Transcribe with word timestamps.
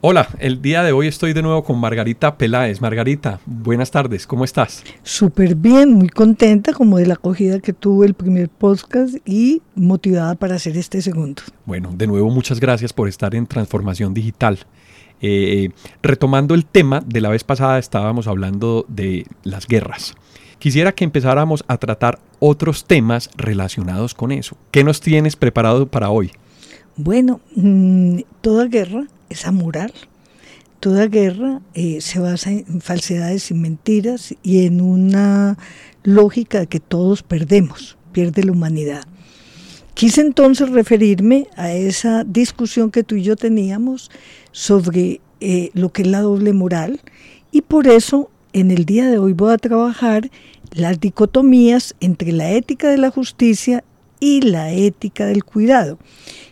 Hola, 0.00 0.28
el 0.38 0.62
día 0.62 0.84
de 0.84 0.92
hoy 0.92 1.08
estoy 1.08 1.32
de 1.32 1.42
nuevo 1.42 1.64
con 1.64 1.76
Margarita 1.80 2.38
Peláez. 2.38 2.80
Margarita, 2.80 3.40
buenas 3.46 3.90
tardes, 3.90 4.28
¿cómo 4.28 4.44
estás? 4.44 4.84
Súper 5.02 5.56
bien, 5.56 5.92
muy 5.92 6.08
contenta 6.08 6.72
como 6.72 6.98
de 6.98 7.06
la 7.06 7.14
acogida 7.14 7.58
que 7.58 7.72
tuvo 7.72 8.04
el 8.04 8.14
primer 8.14 8.48
podcast 8.48 9.16
y 9.26 9.60
motivada 9.74 10.36
para 10.36 10.54
hacer 10.54 10.76
este 10.76 11.02
segundo. 11.02 11.42
Bueno, 11.66 11.90
de 11.92 12.06
nuevo 12.06 12.30
muchas 12.30 12.60
gracias 12.60 12.92
por 12.92 13.08
estar 13.08 13.34
en 13.34 13.48
Transformación 13.48 14.14
Digital. 14.14 14.60
Eh, 15.20 15.70
retomando 16.00 16.54
el 16.54 16.64
tema 16.64 17.02
de 17.04 17.20
la 17.20 17.30
vez 17.30 17.42
pasada 17.42 17.80
estábamos 17.80 18.28
hablando 18.28 18.86
de 18.86 19.26
las 19.42 19.66
guerras. 19.66 20.14
Quisiera 20.60 20.92
que 20.92 21.02
empezáramos 21.02 21.64
a 21.66 21.76
tratar 21.76 22.20
otros 22.38 22.84
temas 22.84 23.30
relacionados 23.36 24.14
con 24.14 24.30
eso. 24.30 24.56
¿Qué 24.70 24.84
nos 24.84 25.00
tienes 25.00 25.34
preparado 25.34 25.88
para 25.88 26.10
hoy? 26.10 26.30
Bueno, 26.94 27.40
mm, 27.56 28.20
toda 28.40 28.66
guerra 28.66 29.08
es 29.30 29.46
amoral. 29.46 29.92
Toda 30.80 31.06
guerra 31.06 31.60
eh, 31.74 32.00
se 32.00 32.20
basa 32.20 32.50
en 32.50 32.80
falsedades 32.80 33.50
y 33.50 33.54
mentiras 33.54 34.34
y 34.42 34.64
en 34.64 34.80
una 34.80 35.58
lógica 36.04 36.60
de 36.60 36.66
que 36.68 36.80
todos 36.80 37.22
perdemos, 37.22 37.98
pierde 38.12 38.44
la 38.44 38.52
humanidad. 38.52 39.04
Quise 39.94 40.20
entonces 40.20 40.70
referirme 40.70 41.48
a 41.56 41.72
esa 41.72 42.22
discusión 42.22 42.92
que 42.92 43.02
tú 43.02 43.16
y 43.16 43.22
yo 43.22 43.34
teníamos 43.34 44.10
sobre 44.52 45.20
eh, 45.40 45.70
lo 45.74 45.88
que 45.88 46.02
es 46.02 46.08
la 46.08 46.20
doble 46.20 46.52
moral 46.52 47.00
y 47.50 47.62
por 47.62 47.88
eso 47.88 48.30
en 48.52 48.70
el 48.70 48.84
día 48.84 49.10
de 49.10 49.18
hoy 49.18 49.32
voy 49.32 49.52
a 49.52 49.58
trabajar 49.58 50.30
las 50.72 51.00
dicotomías 51.00 51.96
entre 52.00 52.32
la 52.32 52.52
ética 52.52 52.88
de 52.88 52.98
la 52.98 53.10
justicia 53.10 53.82
y 54.20 54.42
la 54.42 54.72
ética 54.72 55.26
del 55.26 55.44
cuidado, 55.44 55.98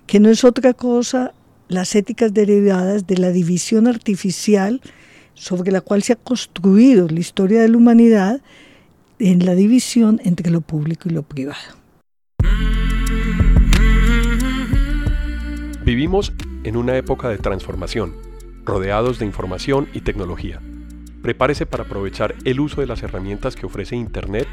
que 0.07 0.21
no 0.21 0.29
es 0.31 0.45
otra 0.45 0.75
cosa 0.75 1.33
las 1.69 1.95
éticas 1.95 2.33
derivadas 2.33 3.07
de 3.07 3.19
la 3.19 3.31
división 3.31 3.87
artificial 3.87 4.81
sobre 5.35 5.73
la 5.73 5.81
cual 5.81 6.03
se 6.03 6.13
ha 6.13 6.17
construido 6.17 7.09
la 7.09 7.21
historia 7.21 7.61
de 7.61 7.69
la 7.69 7.77
humanidad 7.77 8.41
en 9.19 9.45
la 9.45 9.55
división 9.55 10.21
entre 10.25 10.51
lo 10.51 10.61
público 10.61 11.09
y 11.09 11.13
lo 11.13 11.23
privado. 11.23 11.77
Vivimos 15.85 16.33
en 16.65 16.77
una 16.77 16.97
época 16.97 17.29
de 17.29 17.39
transformación, 17.39 18.15
rodeados 18.65 19.19
de 19.19 19.27
información 19.27 19.89
y 19.93 20.01
tecnología. 20.01 20.61
Prepárese 21.23 21.67
para 21.67 21.85
aprovechar 21.85 22.35
el 22.45 22.61
uso 22.61 22.81
de 22.81 22.87
las 22.87 23.03
herramientas 23.03 23.57
que 23.57 23.67
ofrece 23.67 23.97
Internet, 23.97 24.49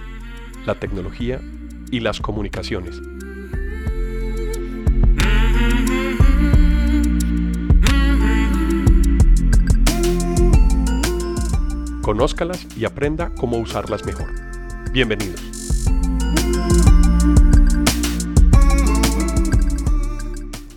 la 0.65 0.75
tecnología 0.75 1.39
y 1.91 1.99
las 1.99 2.19
comunicaciones 2.19 3.01
Conózcalas 12.03 12.67
y 12.75 12.83
aprenda 12.83 13.33
cómo 13.39 13.57
usarlas 13.57 14.05
mejor. 14.05 14.27
Bienvenidos. 14.91 15.41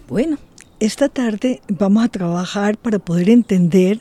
Bueno, 0.06 0.38
esta 0.78 1.08
tarde 1.08 1.62
vamos 1.68 2.04
a 2.04 2.08
trabajar 2.10 2.78
para 2.78 3.00
poder 3.00 3.28
entender 3.28 3.98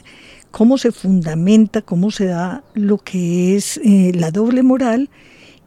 cómo 0.52 0.78
se 0.78 0.92
fundamenta, 0.92 1.82
cómo 1.82 2.12
se 2.12 2.28
da 2.28 2.64
lo 2.76 3.00
que 3.00 3.56
es 3.56 3.78
eh, 3.78 4.12
la 4.14 4.30
doble 4.30 4.62
moral. 4.62 5.10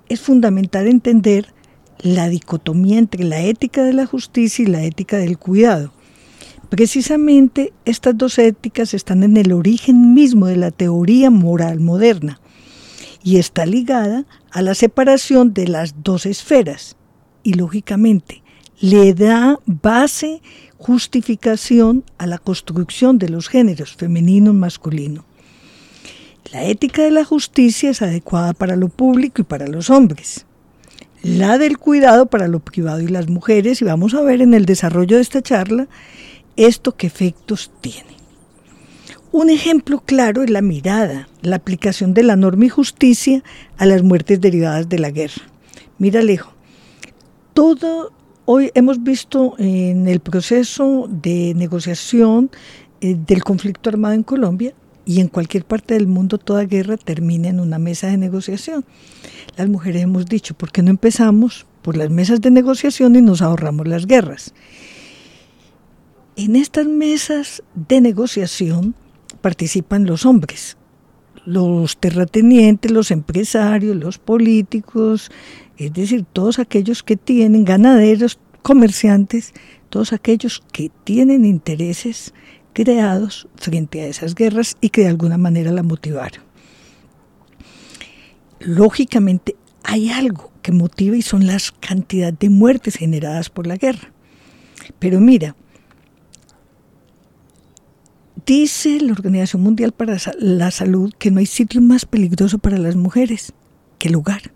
Es 0.09 0.21
fundamental 0.21 0.87
entender 0.87 1.53
la 1.99 2.29
dicotomía 2.29 3.01
entre 3.01 3.25
la 3.25 3.41
ética 3.41 3.83
de 3.83 3.95
la 3.95 4.07
justicia 4.07 4.63
y 4.63 4.69
la 4.69 4.85
ética 4.85 5.17
del 5.17 5.39
cuidado. 5.39 5.93
Precisamente 6.69 7.73
estas 7.87 8.17
dos 8.17 8.39
éticas 8.39 8.93
están 8.93 9.23
en 9.23 9.37
el 9.37 9.53
origen 9.53 10.13
mismo 10.13 10.47
de 10.47 10.57
la 10.57 10.71
teoría 10.71 11.31
moral 11.31 11.81
moderna 11.81 12.41
y 13.23 13.39
está 13.39 13.65
ligada 13.65 14.27
a 14.51 14.61
la 14.61 14.75
separación 14.75 15.55
de 15.55 15.67
las 15.67 16.03
dos 16.03 16.27
esferas 16.27 16.97
y 17.43 17.55
lógicamente 17.55 18.43
le 18.81 19.15
da 19.15 19.59
base, 19.65 20.43
justificación 20.77 22.05
a 22.19 22.27
la 22.27 22.39
construcción 22.39 23.19
de 23.19 23.31
los 23.31 23.49
géneros 23.49 23.97
femenino 23.97 24.51
y 24.51 24.55
masculino. 24.55 25.25
La 26.53 26.65
ética 26.65 27.03
de 27.03 27.11
la 27.11 27.25
justicia 27.25 27.91
es 27.91 28.03
adecuada 28.03 28.53
para 28.53 28.77
lo 28.77 28.89
público 28.89 29.43
y 29.43 29.45
para 29.45 29.67
los 29.67 29.91
hombres. 29.91 30.47
La 31.23 31.59
del 31.59 31.79
cuidado 31.79 32.27
para 32.27 32.47
lo 32.47 32.61
privado 32.61 33.01
y 33.01 33.09
las 33.09 33.29
mujeres, 33.29 33.83
y 33.83 33.85
vamos 33.85 34.15
a 34.15 34.23
ver 34.23 34.41
en 34.41 34.55
el 34.55 34.65
desarrollo 34.65 35.17
de 35.17 35.23
esta 35.23 35.43
charla 35.43 35.89
esto 36.67 36.97
qué 36.97 37.07
efectos 37.07 37.71
tiene. 37.81 38.19
Un 39.31 39.51
ejemplo 39.51 40.01
claro 40.01 40.43
es 40.43 40.51
la 40.51 40.63
mirada, 40.63 41.29
la 41.43 41.57
aplicación 41.57 42.15
de 42.15 42.23
la 42.23 42.37
norma 42.37 42.65
y 42.65 42.69
justicia 42.69 43.43
a 43.77 43.87
las 43.87 44.03
muertes 44.03 44.41
derivadas 44.41 44.89
de 44.89 44.99
la 44.99 45.11
guerra. 45.11 45.43
Mira, 45.99 46.21
Alejo, 46.21 46.53
todo 47.55 48.13
hoy 48.47 48.71
hemos 48.75 49.03
visto 49.03 49.55
en 49.59 50.09
el 50.09 50.21
proceso 50.21 51.07
de 51.09 51.53
negociación 51.55 52.51
eh, 53.01 53.17
del 53.27 53.45
conflicto 53.45 53.91
armado 53.91 54.15
en 54.15 54.23
Colombia 54.23 54.75
y 55.05 55.21
en 55.21 55.29
cualquier 55.29 55.65
parte 55.65 55.95
del 55.95 56.07
mundo 56.07 56.39
toda 56.39 56.65
guerra 56.65 56.97
termina 56.97 57.49
en 57.49 57.61
una 57.61 57.79
mesa 57.79 58.09
de 58.09 58.17
negociación. 58.17 58.85
Las 59.57 59.69
mujeres 59.69 60.03
hemos 60.03 60.27
dicho, 60.27 60.55
¿por 60.55 60.73
qué 60.73 60.83
no 60.83 60.91
empezamos 60.91 61.67
por 61.83 61.97
las 61.97 62.11
mesas 62.11 62.41
de 62.41 62.51
negociación 62.51 63.15
y 63.17 63.23
nos 63.23 63.43
ahorramos 63.43 63.87
las 63.87 64.07
guerras? 64.07 64.55
En 66.39 66.55
estas 66.55 66.87
mesas 66.87 67.65
de 67.75 68.01
negociación 68.01 68.95
participan 69.41 70.07
los 70.07 70.25
hombres, 70.25 70.77
los 71.45 71.97
terratenientes, 71.97 72.93
los 72.93 73.11
empresarios, 73.11 73.97
los 73.97 74.19
políticos, 74.19 75.33
es 75.79 75.93
decir, 75.93 76.25
todos 76.33 76.61
aquellos 76.61 77.03
que 77.03 77.17
tienen 77.17 77.65
ganaderos, 77.65 78.39
comerciantes, 78.63 79.53
todos 79.91 80.13
aquellos 80.13 80.63
que 80.71 80.93
tienen 81.03 81.45
intereses 81.45 82.33
creados 82.73 83.49
frente 83.57 84.03
a 84.03 84.07
esas 84.07 84.37
guerras 84.37 84.77
y 84.81 84.91
que 84.91 85.01
de 85.01 85.09
alguna 85.09 85.39
manera 85.39 85.73
la 85.73 85.83
motivaron. 85.83 86.45
Lógicamente 88.61 89.57
hay 89.83 90.11
algo 90.11 90.53
que 90.63 90.71
motiva 90.71 91.17
y 91.17 91.23
son 91.23 91.49
las 91.49 91.73
cantidades 91.73 92.39
de 92.39 92.49
muertes 92.49 92.95
generadas 92.95 93.51
por 93.51 93.67
la 93.67 93.77
guerra. 93.77 94.13
Pero 95.01 95.19
mira, 95.19 95.57
Dice 98.49 98.99
la 99.03 99.13
Organización 99.13 99.61
Mundial 99.61 99.93
para 99.93 100.17
la 100.39 100.71
Salud 100.71 101.13
que 101.19 101.31
no 101.31 101.39
hay 101.39 101.45
sitio 101.45 101.83
más 101.83 102.07
peligroso 102.07 102.57
para 102.57 102.79
las 102.79 102.97
mujeres 102.97 103.53
que 103.99 104.09
el 104.09 104.15
lugar. 104.15 104.55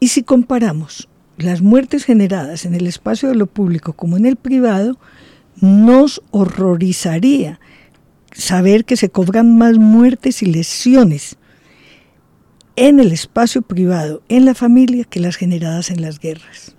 Y 0.00 0.08
si 0.08 0.24
comparamos 0.24 1.08
las 1.38 1.62
muertes 1.62 2.04
generadas 2.04 2.66
en 2.66 2.74
el 2.74 2.88
espacio 2.88 3.28
de 3.28 3.36
lo 3.36 3.46
público 3.46 3.92
como 3.92 4.16
en 4.16 4.26
el 4.26 4.34
privado, 4.34 4.98
nos 5.60 6.22
horrorizaría 6.32 7.60
saber 8.32 8.84
que 8.84 8.96
se 8.96 9.10
cobran 9.10 9.56
más 9.56 9.78
muertes 9.78 10.42
y 10.42 10.46
lesiones 10.46 11.36
en 12.74 12.98
el 12.98 13.12
espacio 13.12 13.62
privado, 13.62 14.22
en 14.28 14.44
la 14.44 14.54
familia, 14.54 15.04
que 15.04 15.20
las 15.20 15.36
generadas 15.36 15.92
en 15.92 16.02
las 16.02 16.18
guerras. 16.18 16.74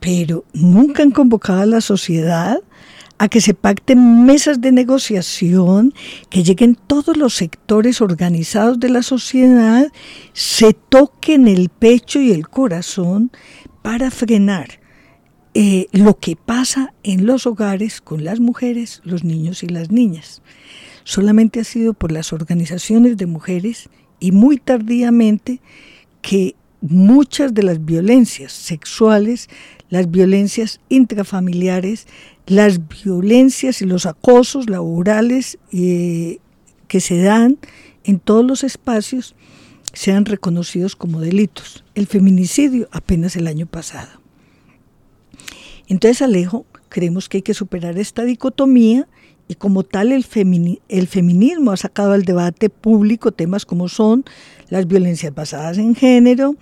Pero 0.00 0.46
nunca 0.54 1.02
han 1.02 1.10
convocado 1.10 1.60
a 1.60 1.66
la 1.66 1.82
sociedad 1.82 2.60
a 3.18 3.28
que 3.28 3.40
se 3.40 3.52
pacten 3.54 4.24
mesas 4.24 4.60
de 4.60 4.72
negociación, 4.72 5.92
que 6.30 6.44
lleguen 6.44 6.76
todos 6.76 7.16
los 7.16 7.34
sectores 7.34 8.00
organizados 8.00 8.78
de 8.78 8.90
la 8.90 9.02
sociedad, 9.02 9.92
se 10.32 10.72
toquen 10.72 11.48
el 11.48 11.68
pecho 11.68 12.20
y 12.20 12.30
el 12.30 12.48
corazón 12.48 13.32
para 13.82 14.10
frenar 14.10 14.80
eh, 15.54 15.88
lo 15.92 16.18
que 16.18 16.36
pasa 16.36 16.94
en 17.02 17.26
los 17.26 17.46
hogares 17.46 18.00
con 18.00 18.22
las 18.22 18.38
mujeres, 18.38 19.00
los 19.04 19.24
niños 19.24 19.64
y 19.64 19.66
las 19.66 19.90
niñas. 19.90 20.42
Solamente 21.02 21.60
ha 21.60 21.64
sido 21.64 21.94
por 21.94 22.12
las 22.12 22.32
organizaciones 22.32 23.16
de 23.16 23.26
mujeres 23.26 23.88
y 24.20 24.30
muy 24.30 24.58
tardíamente 24.58 25.60
que 26.22 26.54
muchas 26.80 27.54
de 27.54 27.62
las 27.62 27.84
violencias 27.84 28.52
sexuales, 28.52 29.48
las 29.88 30.10
violencias 30.10 30.80
intrafamiliares, 30.88 32.06
las 32.48 32.88
violencias 32.88 33.82
y 33.82 33.84
los 33.84 34.06
acosos 34.06 34.68
laborales 34.68 35.58
eh, 35.70 36.38
que 36.88 37.00
se 37.00 37.22
dan 37.22 37.58
en 38.04 38.18
todos 38.18 38.44
los 38.44 38.64
espacios 38.64 39.34
sean 39.92 40.24
reconocidos 40.24 40.96
como 40.96 41.20
delitos. 41.20 41.84
El 41.94 42.06
feminicidio 42.06 42.88
apenas 42.90 43.36
el 43.36 43.46
año 43.46 43.66
pasado. 43.66 44.08
Entonces, 45.88 46.22
Alejo, 46.22 46.66
creemos 46.88 47.28
que 47.28 47.38
hay 47.38 47.42
que 47.42 47.54
superar 47.54 47.98
esta 47.98 48.24
dicotomía 48.24 49.06
y 49.46 49.54
como 49.54 49.82
tal 49.82 50.12
el, 50.12 50.26
el 50.88 51.06
feminismo 51.06 51.72
ha 51.72 51.76
sacado 51.76 52.12
al 52.12 52.24
debate 52.24 52.68
público 52.68 53.32
temas 53.32 53.64
como 53.64 53.88
son 53.88 54.24
las 54.68 54.86
violencias 54.86 55.34
basadas 55.34 55.78
en 55.78 55.94
género, 55.94 56.56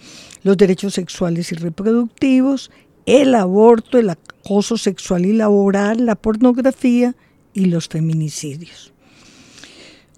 los 0.44 0.56
derechos 0.56 0.94
sexuales 0.94 1.50
y 1.50 1.56
reproductivos, 1.56 2.70
el 3.06 3.34
aborto, 3.34 3.98
el 3.98 4.10
acoso 4.10 4.76
sexual 4.76 5.24
y 5.24 5.32
laboral, 5.32 6.04
la 6.04 6.16
pornografía 6.16 7.14
y 7.54 7.66
los 7.66 7.88
feminicidios. 7.88 8.92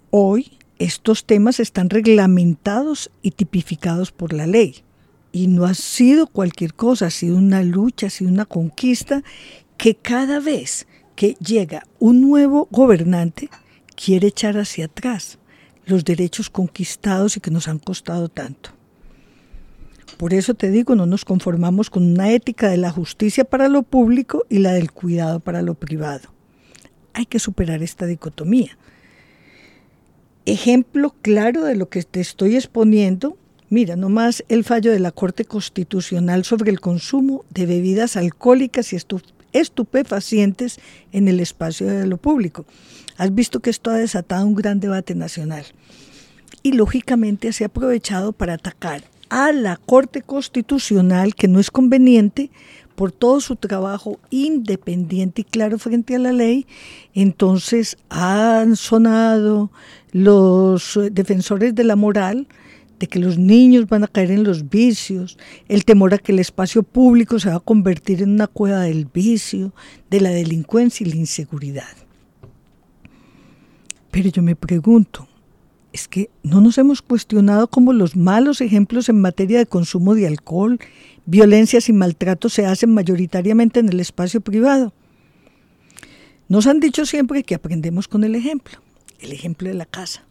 Hoy 0.09 0.57
estos 0.79 1.25
temas 1.25 1.59
están 1.59 1.89
reglamentados 1.89 3.11
y 3.21 3.31
tipificados 3.31 4.11
por 4.11 4.33
la 4.33 4.47
ley. 4.47 4.83
Y 5.31 5.47
no 5.47 5.65
ha 5.65 5.75
sido 5.75 6.25
cualquier 6.25 6.73
cosa, 6.73 7.07
ha 7.07 7.11
sido 7.11 7.37
una 7.37 7.61
lucha, 7.61 8.07
ha 8.07 8.09
sido 8.09 8.31
una 8.31 8.45
conquista 8.45 9.23
que 9.77 9.93
cada 9.93 10.39
vez 10.39 10.87
que 11.15 11.35
llega 11.35 11.85
un 11.99 12.21
nuevo 12.21 12.67
gobernante 12.71 13.49
quiere 13.95 14.29
echar 14.29 14.57
hacia 14.57 14.85
atrás 14.85 15.37
los 15.85 16.05
derechos 16.05 16.49
conquistados 16.49 17.37
y 17.37 17.41
que 17.41 17.51
nos 17.51 17.67
han 17.67 17.79
costado 17.79 18.29
tanto. 18.29 18.78
Por 20.19 20.33
eso 20.33 20.53
te 20.53 20.69
digo, 20.69 20.95
no 20.95 21.05
nos 21.05 21.23
conformamos 21.23 21.89
con 21.89 22.03
una 22.03 22.33
ética 22.33 22.67
de 22.67 22.75
la 22.75 22.91
justicia 22.91 23.45
para 23.45 23.69
lo 23.69 23.83
público 23.83 24.45
y 24.49 24.59
la 24.59 24.73
del 24.73 24.91
cuidado 24.91 25.39
para 25.39 25.61
lo 25.61 25.75
privado. 25.75 26.33
Hay 27.13 27.25
que 27.25 27.39
superar 27.39 27.81
esta 27.83 28.05
dicotomía. 28.05 28.77
Ejemplo 30.45 31.15
claro 31.21 31.63
de 31.63 31.77
lo 31.77 31.87
que 31.87 32.03
te 32.03 32.19
estoy 32.19 32.57
exponiendo, 32.57 33.37
mira, 33.69 33.95
nomás 33.95 34.43
el 34.49 34.65
fallo 34.65 34.91
de 34.91 34.99
la 34.99 35.13
Corte 35.13 35.45
Constitucional 35.45 36.43
sobre 36.43 36.69
el 36.69 36.81
consumo 36.81 37.45
de 37.49 37.65
bebidas 37.65 38.17
alcohólicas 38.17 38.91
y 38.91 38.97
estupefacientes 39.53 40.81
en 41.13 41.29
el 41.29 41.39
espacio 41.39 41.87
de 41.87 42.05
lo 42.07 42.17
público. 42.17 42.65
Has 43.15 43.33
visto 43.33 43.61
que 43.61 43.69
esto 43.69 43.89
ha 43.89 43.95
desatado 43.95 44.45
un 44.45 44.55
gran 44.55 44.81
debate 44.81 45.15
nacional 45.15 45.63
y 46.61 46.73
lógicamente 46.73 47.53
se 47.53 47.63
ha 47.63 47.67
aprovechado 47.67 48.33
para 48.33 48.55
atacar 48.55 49.01
a 49.29 49.51
la 49.51 49.77
Corte 49.77 50.21
Constitucional, 50.21 51.35
que 51.35 51.47
no 51.47 51.59
es 51.59 51.71
conveniente 51.71 52.49
por 52.95 53.11
todo 53.13 53.39
su 53.39 53.55
trabajo 53.55 54.19
independiente 54.29 55.41
y 55.41 55.45
claro 55.45 55.79
frente 55.79 56.15
a 56.15 56.19
la 56.19 56.33
ley, 56.33 56.67
entonces 57.13 57.97
han 58.09 58.75
sonado 58.75 59.71
los 60.11 60.99
defensores 61.11 61.73
de 61.75 61.85
la 61.85 61.95
moral 61.95 62.47
de 62.99 63.07
que 63.07 63.19
los 63.19 63.37
niños 63.37 63.87
van 63.87 64.03
a 64.03 64.07
caer 64.07 64.31
en 64.31 64.43
los 64.43 64.69
vicios, 64.69 65.37
el 65.69 65.85
temor 65.85 66.13
a 66.13 66.17
que 66.17 66.33
el 66.33 66.39
espacio 66.39 66.83
público 66.83 67.39
se 67.39 67.49
va 67.49 67.55
a 67.55 67.61
convertir 67.61 68.21
en 68.21 68.31
una 68.31 68.47
cueva 68.47 68.81
del 68.81 69.05
vicio, 69.05 69.71
de 70.09 70.19
la 70.19 70.31
delincuencia 70.31 71.07
y 71.07 71.11
la 71.11 71.15
inseguridad. 71.15 71.95
Pero 74.11 74.29
yo 74.29 74.41
me 74.41 74.57
pregunto, 74.57 75.28
es 75.93 76.07
que 76.07 76.29
no 76.43 76.61
nos 76.61 76.77
hemos 76.77 77.01
cuestionado 77.01 77.67
cómo 77.67 77.93
los 77.93 78.15
malos 78.15 78.61
ejemplos 78.61 79.09
en 79.09 79.21
materia 79.21 79.57
de 79.57 79.65
consumo 79.65 80.15
de 80.15 80.27
alcohol, 80.27 80.79
violencias 81.25 81.89
y 81.89 81.93
maltratos 81.93 82.53
se 82.53 82.65
hacen 82.65 82.93
mayoritariamente 82.93 83.79
en 83.79 83.89
el 83.89 83.99
espacio 83.99 84.41
privado. 84.41 84.93
Nos 86.47 86.67
han 86.67 86.79
dicho 86.79 87.05
siempre 87.05 87.43
que 87.43 87.55
aprendemos 87.55 88.07
con 88.07 88.23
el 88.23 88.35
ejemplo, 88.35 88.79
el 89.19 89.31
ejemplo 89.31 89.67
de 89.67 89.75
la 89.75 89.85
casa. 89.85 90.23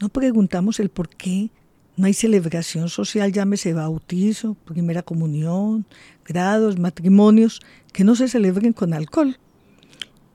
No 0.00 0.08
preguntamos 0.08 0.80
el 0.80 0.88
por 0.88 1.08
qué 1.08 1.50
no 1.96 2.06
hay 2.06 2.14
celebración 2.14 2.88
social, 2.88 3.32
llámese 3.32 3.72
bautizo, 3.72 4.54
primera 4.64 5.02
comunión, 5.02 5.86
grados, 6.26 6.78
matrimonios, 6.78 7.60
que 7.92 8.04
no 8.04 8.16
se 8.16 8.28
celebren 8.28 8.72
con 8.72 8.92
alcohol. 8.94 9.38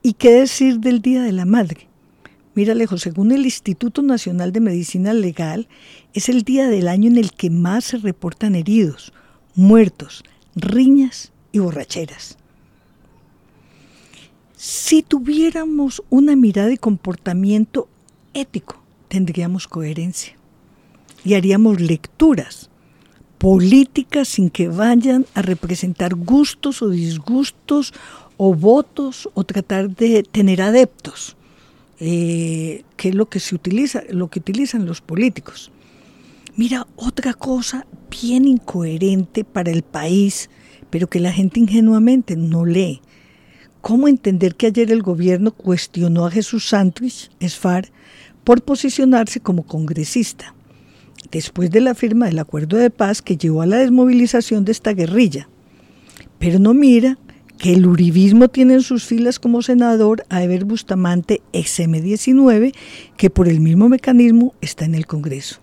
¿Y 0.02 0.14
qué 0.14 0.32
decir 0.32 0.80
del 0.80 1.02
Día 1.02 1.22
de 1.22 1.32
la 1.32 1.44
Madre? 1.44 1.89
Mira, 2.54 2.74
lejos, 2.74 3.02
según 3.02 3.30
el 3.30 3.44
Instituto 3.44 4.02
Nacional 4.02 4.52
de 4.52 4.58
Medicina 4.60 5.12
Legal, 5.12 5.68
es 6.14 6.28
el 6.28 6.42
día 6.42 6.68
del 6.68 6.88
año 6.88 7.08
en 7.08 7.16
el 7.16 7.32
que 7.32 7.48
más 7.48 7.84
se 7.84 7.98
reportan 7.98 8.56
heridos, 8.56 9.12
muertos, 9.54 10.24
riñas 10.56 11.32
y 11.52 11.60
borracheras. 11.60 12.36
Si 14.56 15.02
tuviéramos 15.02 16.02
una 16.10 16.34
mirada 16.34 16.72
y 16.72 16.76
comportamiento 16.76 17.88
ético, 18.34 18.82
tendríamos 19.06 19.68
coherencia 19.68 20.36
y 21.24 21.34
haríamos 21.34 21.80
lecturas 21.80 22.68
políticas 23.38 24.28
sin 24.28 24.50
que 24.50 24.68
vayan 24.68 25.24
a 25.34 25.42
representar 25.42 26.14
gustos 26.16 26.82
o 26.82 26.90
disgustos 26.90 27.94
o 28.36 28.54
votos 28.54 29.30
o 29.34 29.44
tratar 29.44 29.88
de 29.88 30.24
tener 30.24 30.60
adeptos 30.60 31.36
eh, 32.00 32.84
que 32.96 33.10
es 33.10 33.14
lo 33.14 33.28
que 33.28 33.40
se 33.40 33.54
utiliza, 33.54 34.02
lo 34.08 34.28
que 34.28 34.38
utilizan 34.38 34.86
los 34.86 35.02
políticos. 35.02 35.70
Mira, 36.56 36.86
otra 36.96 37.34
cosa 37.34 37.86
bien 38.10 38.46
incoherente 38.46 39.44
para 39.44 39.70
el 39.70 39.82
país, 39.82 40.48
pero 40.88 41.08
que 41.08 41.20
la 41.20 41.32
gente 41.32 41.60
ingenuamente 41.60 42.36
no 42.36 42.64
lee. 42.64 43.02
¿Cómo 43.82 44.08
entender 44.08 44.56
que 44.56 44.66
ayer 44.66 44.90
el 44.90 45.02
gobierno 45.02 45.52
cuestionó 45.52 46.26
a 46.26 46.30
Jesús 46.30 46.68
Santos 46.68 47.30
Esfar 47.38 47.90
por 48.44 48.62
posicionarse 48.62 49.40
como 49.40 49.64
congresista, 49.64 50.54
después 51.30 51.70
de 51.70 51.80
la 51.80 51.94
firma 51.94 52.26
del 52.26 52.38
acuerdo 52.38 52.76
de 52.76 52.90
paz 52.90 53.22
que 53.22 53.36
llevó 53.36 53.62
a 53.62 53.66
la 53.66 53.76
desmovilización 53.76 54.64
de 54.64 54.72
esta 54.72 54.92
guerrilla? 54.92 55.48
Pero 56.38 56.58
no 56.58 56.74
mira 56.74 57.18
que 57.60 57.74
el 57.74 57.86
uribismo 57.86 58.48
tiene 58.48 58.72
en 58.72 58.80
sus 58.80 59.04
filas 59.04 59.38
como 59.38 59.60
senador 59.60 60.24
a 60.30 60.42
Eber 60.42 60.64
Bustamante, 60.64 61.42
XM19, 61.52 62.74
que 63.18 63.28
por 63.28 63.48
el 63.48 63.60
mismo 63.60 63.90
mecanismo 63.90 64.54
está 64.62 64.86
en 64.86 64.94
el 64.94 65.06
Congreso. 65.06 65.60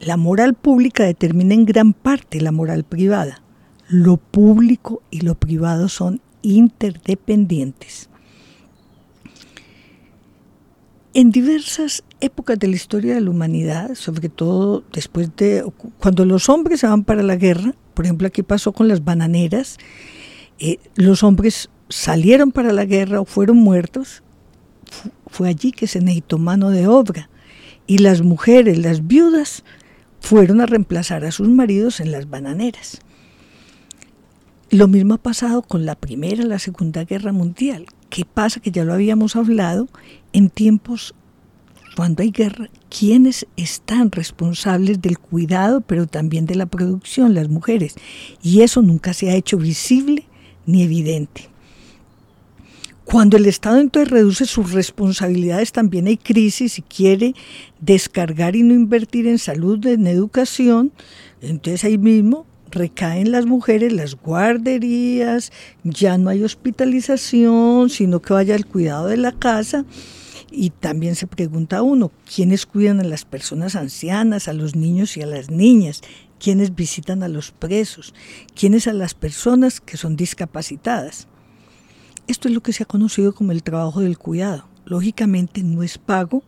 La 0.00 0.16
moral 0.16 0.54
pública 0.54 1.04
determina 1.04 1.54
en 1.54 1.66
gran 1.66 1.92
parte 1.92 2.40
la 2.40 2.50
moral 2.50 2.82
privada. 2.82 3.42
Lo 3.88 4.16
público 4.16 5.02
y 5.12 5.20
lo 5.20 5.36
privado 5.36 5.88
son 5.88 6.20
interdependientes. 6.42 8.10
En 11.14 11.30
diversas 11.30 12.02
épocas 12.20 12.58
de 12.58 12.66
la 12.66 12.74
historia 12.74 13.14
de 13.14 13.20
la 13.20 13.30
humanidad, 13.30 13.94
sobre 13.94 14.28
todo 14.28 14.82
después 14.92 15.30
de 15.36 15.64
cuando 16.00 16.24
los 16.24 16.48
hombres 16.48 16.80
se 16.80 16.88
van 16.88 17.04
para 17.04 17.22
la 17.22 17.36
guerra, 17.36 17.72
por 17.94 18.04
ejemplo 18.04 18.26
aquí 18.26 18.42
pasó 18.42 18.72
con 18.72 18.88
las 18.88 19.04
bananeras, 19.04 19.78
eh, 20.58 20.78
los 20.94 21.22
hombres 21.22 21.70
salieron 21.88 22.52
para 22.52 22.72
la 22.72 22.84
guerra 22.84 23.20
o 23.20 23.24
fueron 23.24 23.58
muertos, 23.58 24.22
fue 25.28 25.48
allí 25.48 25.72
que 25.72 25.86
se 25.86 26.00
necesitó 26.00 26.38
mano 26.38 26.70
de 26.70 26.86
obra. 26.86 27.28
Y 27.86 27.98
las 27.98 28.22
mujeres, 28.22 28.78
las 28.78 29.06
viudas, 29.06 29.62
fueron 30.20 30.60
a 30.60 30.66
reemplazar 30.66 31.24
a 31.24 31.30
sus 31.30 31.48
maridos 31.48 32.00
en 32.00 32.10
las 32.10 32.28
bananeras. 32.28 33.00
Lo 34.70 34.88
mismo 34.88 35.14
ha 35.14 35.18
pasado 35.18 35.62
con 35.62 35.86
la 35.86 35.94
Primera 35.94 36.44
la 36.44 36.58
Segunda 36.58 37.04
Guerra 37.04 37.32
Mundial. 37.32 37.86
¿Qué 38.10 38.24
pasa? 38.24 38.60
Que 38.60 38.72
ya 38.72 38.84
lo 38.84 38.94
habíamos 38.94 39.36
hablado 39.36 39.88
en 40.32 40.50
tiempos 40.50 41.14
cuando 41.96 42.22
hay 42.22 42.30
guerra, 42.30 42.68
¿quiénes 42.90 43.46
están 43.56 44.12
responsables 44.12 45.00
del 45.00 45.18
cuidado, 45.18 45.80
pero 45.80 46.06
también 46.06 46.44
de 46.44 46.54
la 46.54 46.66
producción? 46.66 47.32
Las 47.32 47.48
mujeres. 47.48 47.94
Y 48.42 48.60
eso 48.60 48.82
nunca 48.82 49.14
se 49.14 49.30
ha 49.30 49.34
hecho 49.34 49.56
visible 49.56 50.26
ni 50.66 50.82
evidente. 50.82 51.48
Cuando 53.04 53.36
el 53.36 53.46
Estado 53.46 53.78
entonces 53.78 54.10
reduce 54.10 54.46
sus 54.46 54.72
responsabilidades, 54.72 55.70
también 55.70 56.08
hay 56.08 56.16
crisis 56.16 56.80
y 56.80 56.82
quiere 56.82 57.34
descargar 57.80 58.56
y 58.56 58.64
no 58.64 58.74
invertir 58.74 59.28
en 59.28 59.38
salud, 59.38 59.86
en 59.86 60.08
educación, 60.08 60.90
entonces 61.40 61.84
ahí 61.84 61.98
mismo 61.98 62.46
recaen 62.70 63.30
las 63.30 63.46
mujeres, 63.46 63.92
las 63.92 64.16
guarderías, 64.16 65.52
ya 65.84 66.18
no 66.18 66.30
hay 66.30 66.42
hospitalización, 66.42 67.90
sino 67.90 68.20
que 68.20 68.32
vaya 68.32 68.56
al 68.56 68.66
cuidado 68.66 69.06
de 69.06 69.16
la 69.16 69.32
casa. 69.32 69.84
Y 70.50 70.70
también 70.70 71.16
se 71.16 71.26
pregunta 71.26 71.82
uno, 71.82 72.10
¿quiénes 72.34 72.66
cuidan 72.66 73.00
a 73.00 73.04
las 73.04 73.24
personas 73.24 73.76
ancianas, 73.76 74.48
a 74.48 74.52
los 74.52 74.74
niños 74.74 75.16
y 75.16 75.22
a 75.22 75.26
las 75.26 75.50
niñas? 75.50 76.02
Quienes 76.38 76.74
visitan 76.74 77.22
a 77.22 77.28
los 77.28 77.50
presos, 77.50 78.14
quienes 78.54 78.86
a 78.86 78.92
las 78.92 79.14
personas 79.14 79.80
que 79.80 79.96
son 79.96 80.16
discapacitadas. 80.16 81.28
Esto 82.26 82.48
es 82.48 82.54
lo 82.54 82.60
que 82.60 82.72
se 82.72 82.82
ha 82.82 82.86
conocido 82.86 83.34
como 83.34 83.52
el 83.52 83.62
trabajo 83.62 84.00
del 84.00 84.18
cuidado. 84.18 84.66
Lógicamente 84.84 85.62
no 85.62 85.82
es 85.82 85.98
pago, 85.98 86.42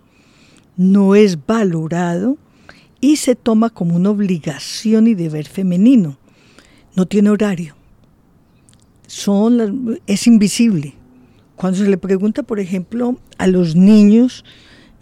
no 0.76 1.14
es 1.14 1.46
valorado 1.46 2.36
y 3.00 3.16
se 3.16 3.34
toma 3.34 3.70
como 3.70 3.96
una 3.96 4.10
obligación 4.10 5.06
y 5.06 5.14
deber 5.14 5.46
femenino. 5.46 6.18
No 6.94 7.06
tiene 7.06 7.30
horario. 7.30 7.76
Es 10.06 10.26
invisible. 10.26 10.94
Cuando 11.56 11.78
se 11.78 11.88
le 11.88 11.96
pregunta, 11.96 12.42
por 12.42 12.60
ejemplo, 12.60 13.18
a 13.38 13.46
los 13.46 13.74
niños 13.74 14.44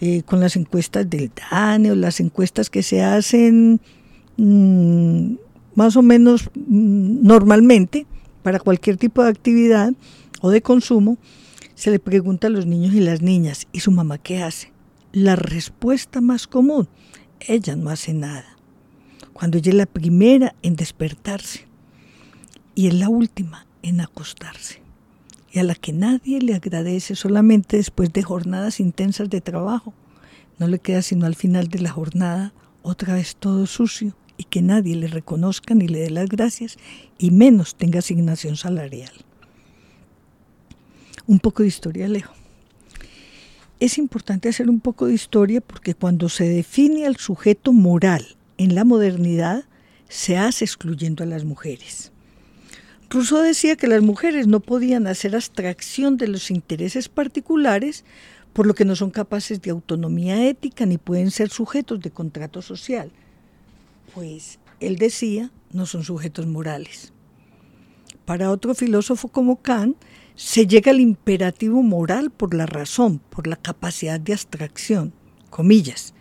eh, 0.01 0.23
con 0.23 0.41
las 0.41 0.57
encuestas 0.57 1.09
del 1.09 1.31
DANE 1.51 1.91
o 1.91 1.95
las 1.95 2.21
encuestas 2.21 2.71
que 2.71 2.83
se 2.83 3.03
hacen 3.03 3.81
Mm, 4.37 5.37
más 5.75 5.97
o 5.97 6.03
menos 6.03 6.51
mm, 6.55 7.27
normalmente 7.27 8.07
para 8.43 8.61
cualquier 8.61 8.97
tipo 8.97 9.23
de 9.23 9.31
actividad 9.31 9.93
o 10.41 10.51
de 10.51 10.63
consumo, 10.63 11.19
se 11.75 11.91
le 11.91 11.99
pregunta 11.99 12.47
a 12.47 12.51
los 12.51 12.67
niños 12.67 12.95
y 12.95 13.01
las 13.01 13.23
niñas, 13.23 13.67
¿y 13.73 13.81
su 13.81 13.91
mamá 13.91 14.19
qué 14.19 14.43
hace? 14.43 14.73
La 15.13 15.37
respuesta 15.37 16.21
más 16.21 16.47
común, 16.47 16.89
ella 17.41 17.77
no 17.77 17.91
hace 17.91 18.15
nada. 18.15 18.57
Cuando 19.33 19.59
ella 19.59 19.71
es 19.71 19.77
la 19.77 19.87
primera 19.87 20.55
en 20.63 20.77
despertarse 20.77 21.67
y 22.75 22.87
es 22.87 22.95
la 22.95 23.09
última 23.09 23.67
en 23.83 24.01
acostarse. 24.01 24.83
y 25.53 25.59
a 25.59 25.65
la 25.65 25.75
que 25.75 25.93
nadie 25.93 26.41
le 26.41 26.55
agradece 26.55 27.15
solamente 27.15 27.79
después 27.79 28.13
de 28.13 28.23
jornadas 28.23 28.79
intensas 28.79 29.31
de 29.31 29.41
trabajo. 29.41 29.95
No 30.59 30.69
le 30.69 30.79
queda 30.79 31.01
sino 31.01 31.25
al 31.25 31.35
final 31.35 31.69
de 31.69 31.79
la 31.79 31.91
jornada 31.91 32.53
otra 32.83 33.15
vez 33.15 33.37
todo 33.37 33.67
sucio 33.67 34.15
y 34.37 34.45
que 34.45 34.63
nadie 34.63 34.97
le 34.97 35.07
reconozca 35.07 35.75
ni 35.75 35.89
le 35.89 36.01
dé 36.01 36.11
las 36.11 36.29
gracias 36.29 36.79
y 37.19 37.31
menos 37.31 37.75
tenga 37.77 38.01
asignación 38.01 38.57
salarial. 38.57 39.13
Un 41.27 41.39
poco 41.41 41.63
de 41.63 41.69
historia, 41.69 42.07
Alejo. 42.07 42.33
Es 43.81 43.99
importante 43.99 44.49
hacer 44.49 44.71
un 44.71 44.81
poco 44.81 45.07
de 45.07 45.15
historia 45.15 45.61
porque 45.61 45.95
cuando 45.95 46.29
se 46.29 46.49
define 46.49 47.07
al 47.07 47.17
sujeto 47.17 47.73
moral 47.73 48.37
en 48.59 48.75
la 48.75 48.85
modernidad, 48.85 49.65
se 50.09 50.37
hace 50.39 50.65
excluyendo 50.65 51.25
a 51.25 51.27
las 51.27 51.45
mujeres. 51.45 52.13
Rousseau 53.11 53.43
decía 53.43 53.77
que 53.77 53.87
las 53.87 54.03
mujeres 54.03 54.47
no 54.47 54.61
podían 54.61 55.07
hacer 55.07 55.35
abstracción 55.35 56.17
de 56.17 56.29
los 56.29 56.51
intereses 56.51 57.09
particulares, 57.09 58.05
por 58.53 58.67
lo 58.67 58.75
que 58.75 58.85
no 58.85 58.97
son 58.97 59.11
capaces 59.11 59.61
de 59.61 59.71
autonomía 59.71 60.49
ética 60.49 60.87
ni 60.87 60.97
pueden 60.97 61.31
ser 61.31 61.51
sujetos 61.51 62.01
de 62.01 62.11
contrato 62.11 62.63
social. 62.63 63.13
Pues 64.17 64.61
él 64.81 64.97
decía, 64.97 65.51
no 65.73 65.85
son 65.85 66.03
sujetos 66.03 66.47
morales. 66.47 67.13
Para 68.25 68.51
otro 68.51 68.75
filósofo 68.75 69.29
como 69.29 69.61
Kant, 69.61 69.99
se 70.35 70.67
llega 70.67 70.91
al 70.91 71.01
imperativo 71.01 71.83
moral 71.83 72.31
por 72.31 72.55
la 72.55 72.65
razón, 72.65 73.19
por 73.19 73.47
la 73.47 73.57
capacidad 73.57 74.19
de 74.19 74.33
abstracción, 74.33 75.13
comillas. 75.51 76.15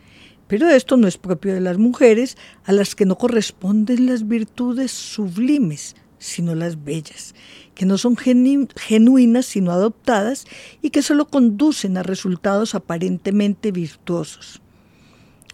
Pero 0.47 0.67
esto 0.67 0.97
no 0.97 1.07
es 1.07 1.17
propio 1.17 1.53
de 1.53 1.61
las 1.61 1.77
mujeres, 1.77 2.35
a 2.65 2.73
las 2.73 2.95
que 2.95 3.05
no 3.05 3.17
corresponden 3.17 4.07
las 4.07 4.27
virtudes 4.27 4.91
sublimes, 4.91 5.95
sino 6.17 6.53
las 6.53 6.83
bellas, 6.83 7.33
que 7.75 7.85
no 7.85 7.97
son 7.97 8.17
genuinas 8.17 9.45
sino 9.45 9.71
adoptadas 9.71 10.43
y 10.81 10.89
que 10.89 11.01
solo 11.01 11.29
conducen 11.29 11.95
a 11.95 12.03
resultados 12.03 12.75
aparentemente 12.75 13.71
virtuosos. 13.71 14.61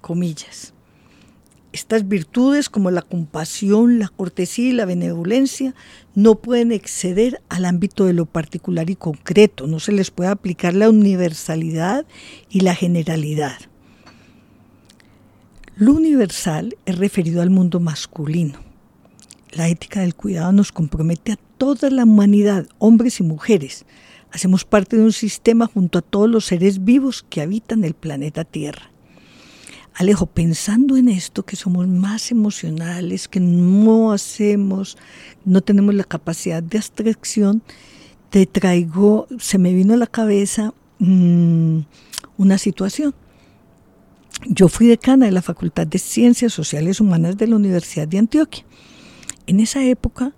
Comillas. 0.01 0.74
Estas 1.73 2.07
virtudes 2.07 2.69
como 2.69 2.91
la 2.91 3.01
compasión, 3.01 3.99
la 3.99 4.09
cortesía 4.09 4.69
y 4.69 4.73
la 4.73 4.85
benevolencia 4.85 5.73
no 6.15 6.35
pueden 6.35 6.71
exceder 6.71 7.41
al 7.49 7.65
ámbito 7.65 8.05
de 8.05 8.13
lo 8.13 8.25
particular 8.25 8.89
y 8.89 8.95
concreto, 8.95 9.67
no 9.67 9.79
se 9.79 9.93
les 9.93 10.11
puede 10.11 10.29
aplicar 10.29 10.73
la 10.73 10.89
universalidad 10.89 12.05
y 12.49 12.59
la 12.59 12.75
generalidad. 12.75 13.57
Lo 15.75 15.93
universal 15.93 16.75
es 16.85 16.97
referido 16.97 17.41
al 17.41 17.49
mundo 17.49 17.79
masculino 17.79 18.71
la 19.51 19.67
ética 19.67 20.01
del 20.01 20.15
cuidado 20.15 20.51
nos 20.51 20.71
compromete 20.71 21.33
a 21.33 21.39
toda 21.57 21.89
la 21.89 22.03
humanidad, 22.03 22.67
hombres 22.79 23.19
y 23.19 23.23
mujeres. 23.23 23.85
Hacemos 24.31 24.63
parte 24.63 24.95
de 24.95 25.03
un 25.03 25.11
sistema 25.11 25.67
junto 25.67 25.99
a 25.99 26.01
todos 26.01 26.29
los 26.29 26.45
seres 26.45 26.85
vivos 26.85 27.25
que 27.29 27.41
habitan 27.41 27.83
el 27.83 27.93
planeta 27.93 28.45
Tierra. 28.45 28.90
Alejo, 29.93 30.25
pensando 30.25 30.95
en 30.95 31.10
esto, 31.10 31.43
que 31.43 31.55
somos 31.55 31.88
más 31.88 32.31
emocionales, 32.31 33.27
que 33.27 33.39
no 33.39 34.13
hacemos, 34.13 34.98
no 35.43 35.62
tenemos 35.62 35.93
la 35.93 36.05
capacidad 36.05 36.63
de 36.63 36.77
abstracción, 36.77 37.62
te 38.29 38.45
traigo, 38.45 39.27
se 39.38 39.57
me 39.57 39.74
vino 39.74 39.93
a 39.93 39.98
la 39.98 40.07
cabeza 40.07 40.74
mm, 41.00 41.79
una 42.38 42.57
situación. 42.57 43.13
Yo 44.48 44.69
fui 44.69 44.88
decana 44.88 45.25
de 45.25 45.31
la 45.33 45.41
Facultad 45.41 45.86
de 45.86 46.00
Ciencias 46.00 46.53
Sociales 46.53 47.00
Humanas 47.00 47.38
de 47.38 47.48
la 47.48 47.57
Universidad 47.57 48.07
de 48.07 48.17
Antioquia. 48.17 48.65
En 49.45 49.60
esa 49.60 49.83
época 49.83 50.33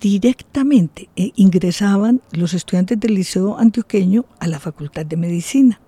directamente 0.00 1.08
eh, 1.14 1.32
ingresaban 1.36 2.22
los 2.32 2.54
estudiantes 2.54 2.98
del 2.98 3.14
Liceo 3.14 3.58
Antioqueño 3.58 4.24
a 4.38 4.46
la 4.46 4.58
Facultad 4.58 5.04
de 5.04 5.16
Medicina, 5.16 5.80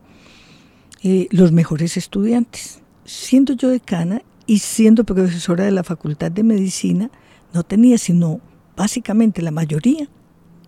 eh, 1.03 1.29
los 1.31 1.51
mejores 1.53 1.97
estudiantes. 1.97 2.81
Siendo 3.05 3.53
yo 3.55 3.69
decana 3.69 4.23
y 4.47 4.59
siendo 4.59 5.05
profesora 5.05 5.65
de 5.65 5.71
la 5.71 5.85
Facultad 5.85 6.31
de 6.31 6.43
Medicina, 6.43 7.11
no 7.53 7.63
tenía 7.63 7.99
sino 7.99 8.41
básicamente 8.77 9.43
la 9.43 9.51
mayoría 9.51 10.09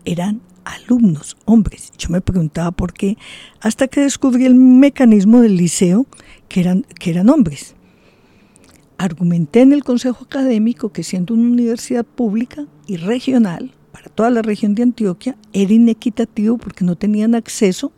eran 0.05 0.41
alumnos, 0.65 1.37
hombres. 1.45 1.93
Yo 1.99 2.09
me 2.11 2.21
preguntaba 2.21 2.71
por 2.71 2.93
qué, 2.93 3.17
hasta 3.61 3.89
que 3.89 4.01
descubrí 4.01 4.45
el 4.45 4.55
mecanismo 4.55 5.41
del 5.41 5.57
liceo 5.57 6.07
que 6.49 6.61
eran, 6.61 6.83
que 6.99 7.11
eran 7.11 7.29
hombres 7.29 7.75
argumenté 8.99 9.61
en 9.61 9.73
el 9.73 9.85
Consejo 9.85 10.25
Académico 10.25 10.91
que 10.91 11.03
siendo 11.03 11.35
una 11.35 11.49
universidad 11.49 12.05
pública 12.05 12.67
y 12.87 12.97
regional 12.97 13.73
para 13.93 14.09
toda 14.09 14.31
la 14.31 14.43
región 14.43 14.75
de 14.75 14.83
Antioquia, 14.83 15.37
era 15.53 15.73
inequitativo 15.73 16.59
porque 16.59 16.85
no 16.85 16.97
tenían 16.97 17.35
acceso 17.35 17.93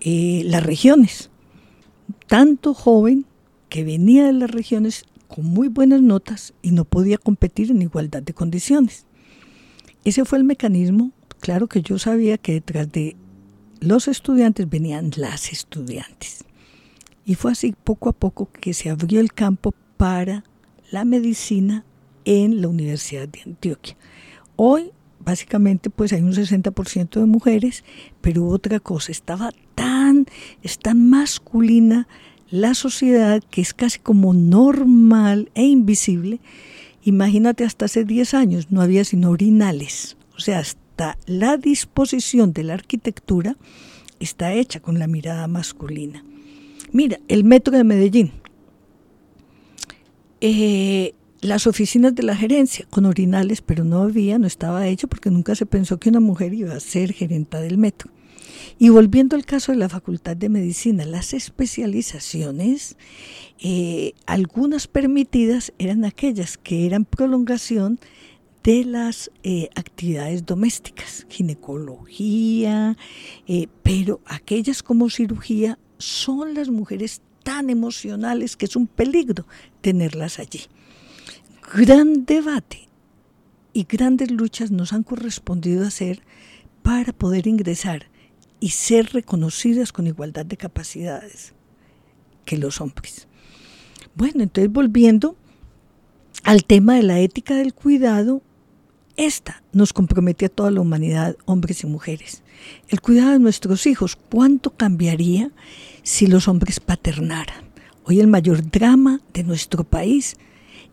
eh, 0.00 0.42
las 0.44 0.64
regiones. 0.64 1.30
Tanto 2.28 2.74
joven 2.74 3.26
que 3.68 3.84
venía 3.84 4.24
de 4.26 4.32
las 4.32 4.50
regiones 4.50 5.04
con 5.28 5.44
muy 5.44 5.68
buenas 5.68 6.02
notas 6.02 6.54
y 6.62 6.70
no 6.70 6.84
podía 6.84 7.18
competir 7.18 7.70
en 7.70 7.82
igualdad 7.82 8.22
de 8.22 8.34
condiciones. 8.34 9.06
Ese 10.04 10.24
fue 10.24 10.38
el 10.38 10.44
mecanismo. 10.44 11.12
Claro 11.40 11.66
que 11.66 11.82
yo 11.82 11.98
sabía 11.98 12.38
que 12.38 12.52
detrás 12.52 12.90
de 12.92 13.16
los 13.80 14.08
estudiantes 14.08 14.68
venían 14.68 15.10
las 15.16 15.52
estudiantes. 15.52 16.44
Y 17.24 17.34
fue 17.34 17.52
así 17.52 17.74
poco 17.84 18.08
a 18.08 18.12
poco 18.12 18.50
que 18.52 18.72
se 18.72 18.88
abrió 18.88 19.20
el 19.20 19.32
campo 19.32 19.74
para 19.96 20.44
la 20.90 21.04
medicina 21.04 21.84
en 22.24 22.60
la 22.60 22.68
Universidad 22.68 23.28
de 23.28 23.42
Antioquia. 23.42 23.96
Hoy 24.54 24.92
básicamente 25.18 25.90
pues 25.90 26.12
hay 26.12 26.22
un 26.22 26.32
60% 26.32 27.20
de 27.20 27.26
mujeres, 27.26 27.84
pero 28.20 28.46
otra 28.46 28.78
cosa, 28.78 29.10
estaba 29.10 29.50
tan, 29.74 30.26
es 30.62 30.78
tan 30.78 31.10
masculina 31.10 32.06
la 32.50 32.74
sociedad 32.74 33.42
que 33.50 33.60
es 33.60 33.74
casi 33.74 33.98
como 33.98 34.32
normal 34.34 35.50
e 35.54 35.64
invisible. 35.64 36.40
Imagínate, 37.02 37.64
hasta 37.64 37.86
hace 37.86 38.04
10 38.04 38.34
años 38.34 38.70
no 38.70 38.80
había 38.80 39.04
sino 39.04 39.30
orinales, 39.30 40.16
o 40.36 40.40
sea, 40.40 40.58
hasta 40.58 41.18
la 41.26 41.56
disposición 41.56 42.52
de 42.52 42.64
la 42.64 42.74
arquitectura 42.74 43.56
está 44.18 44.52
hecha 44.52 44.80
con 44.80 44.98
la 44.98 45.06
mirada 45.06 45.46
masculina. 45.46 46.24
Mira, 46.92 47.18
el 47.28 47.44
metro 47.44 47.76
de 47.76 47.84
Medellín, 47.84 48.32
eh, 50.40 51.14
las 51.40 51.66
oficinas 51.66 52.14
de 52.14 52.22
la 52.22 52.36
gerencia 52.36 52.86
con 52.90 53.04
orinales, 53.04 53.60
pero 53.60 53.84
no 53.84 54.02
había, 54.02 54.38
no 54.38 54.46
estaba 54.46 54.86
hecho 54.86 55.08
porque 55.08 55.30
nunca 55.30 55.54
se 55.54 55.66
pensó 55.66 55.98
que 55.98 56.08
una 56.08 56.20
mujer 56.20 56.54
iba 56.54 56.74
a 56.74 56.80
ser 56.80 57.12
gerenta 57.12 57.60
del 57.60 57.78
metro. 57.78 58.10
Y 58.78 58.90
volviendo 58.90 59.36
al 59.36 59.44
caso 59.44 59.72
de 59.72 59.78
la 59.78 59.88
Facultad 59.88 60.36
de 60.36 60.48
Medicina, 60.48 61.04
las 61.04 61.34
especializaciones, 61.34 62.96
eh, 63.60 64.12
algunas 64.26 64.86
permitidas 64.86 65.72
eran 65.78 66.04
aquellas 66.04 66.58
que 66.58 66.86
eran 66.86 67.04
prolongación 67.04 67.98
de 68.62 68.84
las 68.84 69.30
eh, 69.44 69.68
actividades 69.76 70.44
domésticas, 70.44 71.26
ginecología, 71.28 72.96
pero 73.84 74.20
aquellas 74.26 74.82
como 74.82 75.08
cirugía 75.08 75.78
son 75.98 76.54
las 76.54 76.68
mujeres 76.68 77.22
tan 77.46 77.70
emocionales 77.70 78.56
que 78.56 78.66
es 78.66 78.74
un 78.74 78.88
peligro 78.88 79.46
tenerlas 79.80 80.40
allí. 80.40 80.62
Gran 81.74 82.24
debate 82.24 82.88
y 83.72 83.84
grandes 83.84 84.32
luchas 84.32 84.72
nos 84.72 84.92
han 84.92 85.04
correspondido 85.04 85.86
hacer 85.86 86.22
para 86.82 87.12
poder 87.12 87.46
ingresar 87.46 88.06
y 88.60 88.70
ser 88.70 89.12
reconocidas 89.12 89.92
con 89.92 90.06
igualdad 90.06 90.46
de 90.46 90.56
capacidades 90.56 91.52
que 92.44 92.56
los 92.56 92.80
hombres. 92.80 93.28
Bueno, 94.14 94.42
entonces 94.42 94.72
volviendo 94.72 95.36
al 96.42 96.64
tema 96.64 96.94
de 96.94 97.02
la 97.02 97.20
ética 97.20 97.54
del 97.54 97.74
cuidado, 97.74 98.42
esta 99.16 99.62
nos 99.72 99.92
compromete 99.92 100.46
a 100.46 100.50
toda 100.50 100.70
la 100.70 100.80
humanidad, 100.80 101.36
hombres 101.44 101.82
y 101.82 101.86
mujeres. 101.86 102.42
El 102.88 103.00
cuidado 103.00 103.32
de 103.32 103.38
nuestros 103.38 103.86
hijos, 103.86 104.16
¿cuánto 104.16 104.70
cambiaría 104.76 105.50
si 106.06 106.28
los 106.28 106.46
hombres 106.46 106.78
paternaran. 106.78 107.72
Hoy 108.04 108.20
el 108.20 108.28
mayor 108.28 108.70
drama 108.70 109.20
de 109.34 109.42
nuestro 109.42 109.82
país 109.82 110.36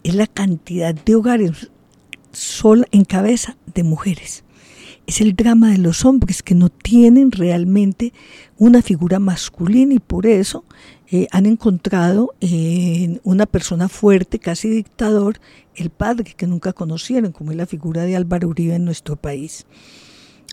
es 0.01 0.15
la 0.15 0.25
cantidad 0.25 0.95
de 0.95 1.13
hogares 1.13 1.69
sola 2.31 2.87
en 2.91 3.05
cabeza 3.05 3.55
de 3.75 3.83
mujeres. 3.83 4.42
Es 5.05 5.19
el 5.19 5.35
drama 5.35 5.71
de 5.71 5.79
los 5.79 6.05
hombres 6.05 6.41
que 6.41 6.55
no 6.55 6.69
tienen 6.69 7.31
realmente 7.31 8.13
una 8.57 8.81
figura 8.81 9.19
masculina 9.19 9.93
y 9.93 9.99
por 9.99 10.25
eso 10.25 10.63
eh, 11.11 11.27
han 11.31 11.45
encontrado 11.45 12.33
en 12.39 13.19
una 13.23 13.45
persona 13.45 13.89
fuerte, 13.89 14.39
casi 14.39 14.69
dictador, 14.69 15.39
el 15.75 15.89
padre 15.89 16.33
que 16.35 16.47
nunca 16.47 16.71
conocieron, 16.71 17.33
como 17.33 17.51
es 17.51 17.57
la 17.57 17.65
figura 17.65 18.03
de 18.03 18.15
Álvaro 18.15 18.47
Uribe 18.47 18.75
en 18.75 18.85
nuestro 18.85 19.17
país. 19.17 19.65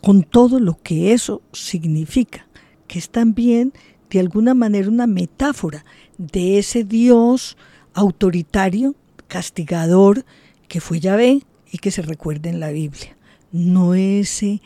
Con 0.02 0.25
todo 0.25 0.59
lo 0.59 0.78
que 0.83 1.12
eso 1.12 1.42
significa, 1.52 2.47
que 2.88 2.99
es 2.99 3.11
también 3.11 3.73
de 4.11 4.19
alguna 4.19 4.54
manera 4.54 4.88
una 4.88 5.07
metáfora 5.07 5.85
de 6.19 6.59
ese 6.59 6.85
Dios 6.85 7.57
autoritario, 7.95 8.97
castigador, 9.28 10.25
que 10.66 10.80
fue 10.80 10.99
Yahvé 11.00 11.42
y 11.71 11.78
que 11.78 11.90
se 11.90 12.02
recuerda 12.02 12.50
en 12.50 12.61
la 12.61 12.71
Biblia. 12.71 13.16
No 13.52 13.95
ese 13.95 14.62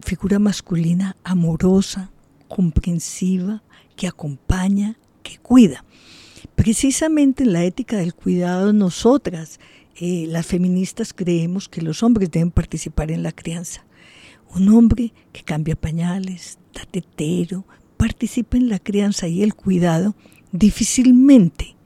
figura 0.00 0.38
masculina 0.38 1.16
amorosa, 1.24 2.10
comprensiva, 2.48 3.62
que 3.96 4.06
acompaña, 4.06 4.98
que 5.22 5.38
cuida. 5.38 5.84
Precisamente 6.54 7.44
en 7.44 7.52
la 7.52 7.64
ética 7.64 7.96
del 7.96 8.14
cuidado, 8.14 8.72
nosotras, 8.72 9.58
eh, 9.96 10.26
las 10.28 10.46
feministas, 10.46 11.12
creemos 11.12 11.68
que 11.68 11.82
los 11.82 12.02
hombres 12.02 12.30
deben 12.30 12.50
participar 12.50 13.10
en 13.10 13.22
la 13.22 13.32
crianza. 13.32 13.84
Un 14.54 14.68
hombre 14.68 15.12
que 15.32 15.42
cambia 15.42 15.74
pañales, 15.74 16.58
da 16.72 16.84
tetero, 16.84 17.64
participa 17.96 18.56
en 18.56 18.68
la 18.68 18.78
crianza 18.78 19.26
y 19.26 19.42
el 19.42 19.54
cuidado, 19.54 20.14
difícilmente 20.52 21.76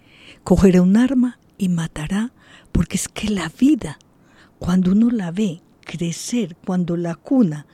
cogerá 0.44 0.82
un 0.82 0.96
arma 0.96 1.38
y 1.56 1.68
matará, 1.68 2.32
porque 2.72 2.96
es 2.96 3.08
que 3.08 3.28
la 3.28 3.50
vida, 3.58 3.98
cuando 4.58 4.92
uno 4.92 5.10
la 5.10 5.30
ve 5.30 5.62
crecer, 5.88 6.54
cuando 6.66 6.96
la 6.96 7.14
cuna 7.14 7.66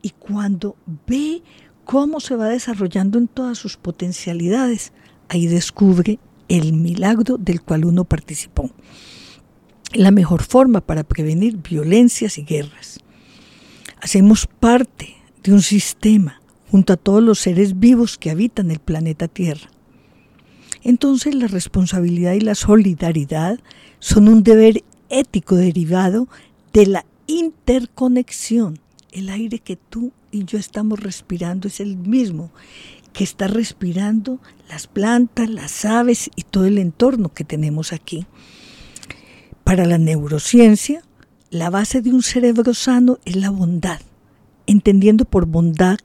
y 0.00 0.10
cuando 0.10 0.74
ve 1.06 1.42
cómo 1.84 2.18
se 2.18 2.34
va 2.34 2.48
desarrollando 2.48 3.18
en 3.18 3.28
todas 3.28 3.58
sus 3.58 3.76
potencialidades, 3.76 4.92
ahí 5.28 5.46
descubre 5.46 6.18
el 6.48 6.72
milagro 6.72 7.36
del 7.36 7.60
cual 7.60 7.84
uno 7.84 8.04
participó. 8.04 8.70
La 9.92 10.10
mejor 10.10 10.42
forma 10.42 10.80
para 10.80 11.04
prevenir 11.04 11.58
violencias 11.58 12.38
y 12.38 12.44
guerras. 12.44 13.00
Hacemos 14.00 14.46
parte 14.46 15.16
de 15.42 15.52
un 15.52 15.62
sistema 15.62 16.40
junto 16.70 16.94
a 16.94 16.96
todos 16.96 17.22
los 17.22 17.38
seres 17.38 17.78
vivos 17.78 18.16
que 18.16 18.30
habitan 18.30 18.70
el 18.70 18.78
planeta 18.78 19.28
Tierra. 19.28 19.70
Entonces 20.82 21.34
la 21.34 21.48
responsabilidad 21.48 22.32
y 22.32 22.40
la 22.40 22.54
solidaridad 22.54 23.58
son 23.98 24.28
un 24.28 24.42
deber 24.42 24.84
ético 25.10 25.56
derivado 25.56 26.28
de 26.72 26.86
la 26.86 27.04
interconexión. 27.28 28.80
El 29.12 29.28
aire 29.28 29.60
que 29.60 29.76
tú 29.76 30.12
y 30.32 30.44
yo 30.44 30.58
estamos 30.58 30.98
respirando 30.98 31.68
es 31.68 31.78
el 31.78 31.96
mismo 31.96 32.50
que 33.12 33.24
está 33.24 33.46
respirando 33.46 34.40
las 34.68 34.86
plantas, 34.86 35.48
las 35.48 35.84
aves 35.84 36.30
y 36.36 36.42
todo 36.42 36.64
el 36.64 36.78
entorno 36.78 37.32
que 37.32 37.44
tenemos 37.44 37.92
aquí. 37.92 38.26
Para 39.64 39.86
la 39.86 39.98
neurociencia, 39.98 41.02
la 41.50 41.70
base 41.70 42.02
de 42.02 42.10
un 42.10 42.22
cerebro 42.22 42.74
sano 42.74 43.18
es 43.24 43.36
la 43.36 43.50
bondad, 43.50 44.00
entendiendo 44.66 45.24
por 45.24 45.46
bondad 45.46 45.98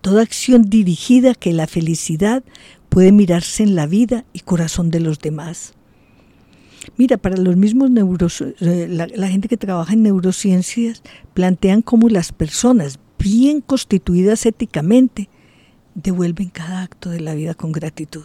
toda 0.00 0.22
acción 0.22 0.62
dirigida 0.62 1.34
que 1.34 1.52
la 1.52 1.66
felicidad 1.66 2.42
puede 2.88 3.12
mirarse 3.12 3.62
en 3.62 3.74
la 3.74 3.86
vida 3.86 4.24
y 4.32 4.40
corazón 4.40 4.90
de 4.90 5.00
los 5.00 5.18
demás. 5.18 5.74
Mira, 6.96 7.16
para 7.16 7.36
los 7.36 7.56
mismos 7.56 7.90
neuros, 7.90 8.40
eh, 8.40 8.86
la, 8.88 9.28
gente 9.28 9.48
que 9.48 9.56
trabaja 9.56 9.92
en 9.92 10.02
neurociencias 10.02 11.02
plantean 11.34 11.82
cómo 11.82 12.08
las 12.08 12.32
personas 12.32 12.98
bien 13.18 13.60
constituidas 13.60 14.46
éticamente 14.46 15.28
devuelven 15.94 16.50
cada 16.50 16.82
acto 16.82 17.10
de 17.10 17.20
la 17.20 17.34
vida 17.34 17.54
con 17.54 17.72
gratitud. 17.72 18.24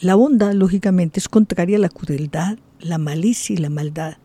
La 0.00 0.14
bondad, 0.14 0.52
lógicamente, 0.52 1.20
es 1.20 1.28
contraria 1.28 1.76
a 1.76 1.80
la 1.80 1.90
crueldad, 1.90 2.58
la 2.80 2.98
malicia 2.98 3.54
y 3.54 3.58
la 3.58 3.68
maldad. 3.68 4.16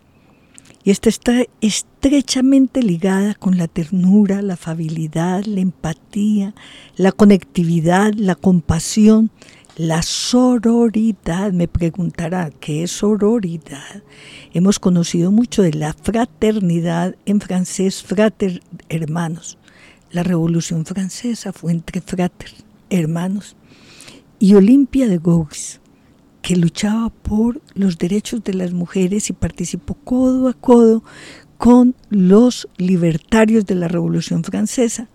Y 0.86 0.92
esta 0.92 1.10
está 1.10 1.44
estrechamente 1.62 2.82
ligada 2.84 3.34
con 3.34 3.58
la 3.58 3.68
ternura, 3.68 4.42
la 4.42 4.54
afabilidad, 4.54 5.44
la 5.46 5.60
empatía, 5.60 6.54
la 6.96 7.12
conectividad, 7.12 8.14
la 8.14 8.36
compasión, 8.36 9.32
la 9.76 10.02
sororidad. 10.02 11.52
Me 11.52 11.68
preguntará, 11.68 12.50
¿qué 12.60 12.84
es 12.84 12.92
sororidad? 12.92 14.04
Hemos 14.54 14.80
conocido 14.80 15.32
mucho 15.32 15.62
de 15.62 15.74
la 15.74 15.94
fraternidad, 15.94 17.16
en 17.26 17.42
francés, 17.42 18.04
frater, 18.04 18.62
hermanos. 18.90 19.58
La 20.12 20.24
Revolución 20.24 20.86
Francesa 20.86 21.52
fue 21.52 21.72
entre 21.72 22.02
frater, 22.02 22.52
hermanos. 22.90 23.56
Y 24.40 24.54
Olimpia 24.56 25.08
de 25.08 25.18
Gouges 25.18 25.82
que 26.46 26.56
luchaba 26.56 27.10
por 27.10 27.60
los 27.74 27.98
derechos 27.98 28.44
de 28.44 28.54
las 28.54 28.72
mujeres 28.72 29.32
y 29.32 29.34
participó 29.34 29.96
codo 29.96 30.48
a 30.48 30.54
codo 30.54 31.04
con 31.58 31.96
los 32.10 32.68
libertarios 32.78 33.66
de 33.66 33.74
la 33.74 33.88
Revolución 33.88 34.44
Francesa. 34.44 35.10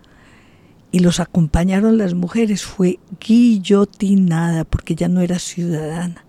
Y 0.93 1.01
los 1.01 1.21
acompañaron 1.21 1.99
las 1.99 2.15
mujeres, 2.15 2.65
fue 2.65 2.99
guillotinada 3.21 4.65
porque 4.65 4.95
ya 4.95 5.09
no 5.09 5.21
era 5.21 5.39
ciudadana, 5.39 6.25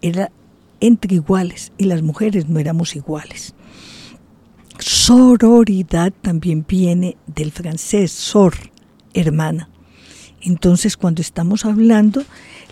era 0.00 0.30
entre 0.80 1.14
iguales 1.14 1.72
y 1.78 1.84
las 1.84 2.02
mujeres 2.02 2.48
no 2.48 2.58
éramos 2.58 2.96
iguales. 2.96 3.54
Sororidad 4.78 6.12
también 6.22 6.64
viene 6.66 7.16
del 7.26 7.50
francés, 7.50 8.12
sor, 8.12 8.54
hermana. 9.14 9.68
Entonces, 10.42 10.96
cuando 10.96 11.22
estamos 11.22 11.64
hablando, 11.64 12.22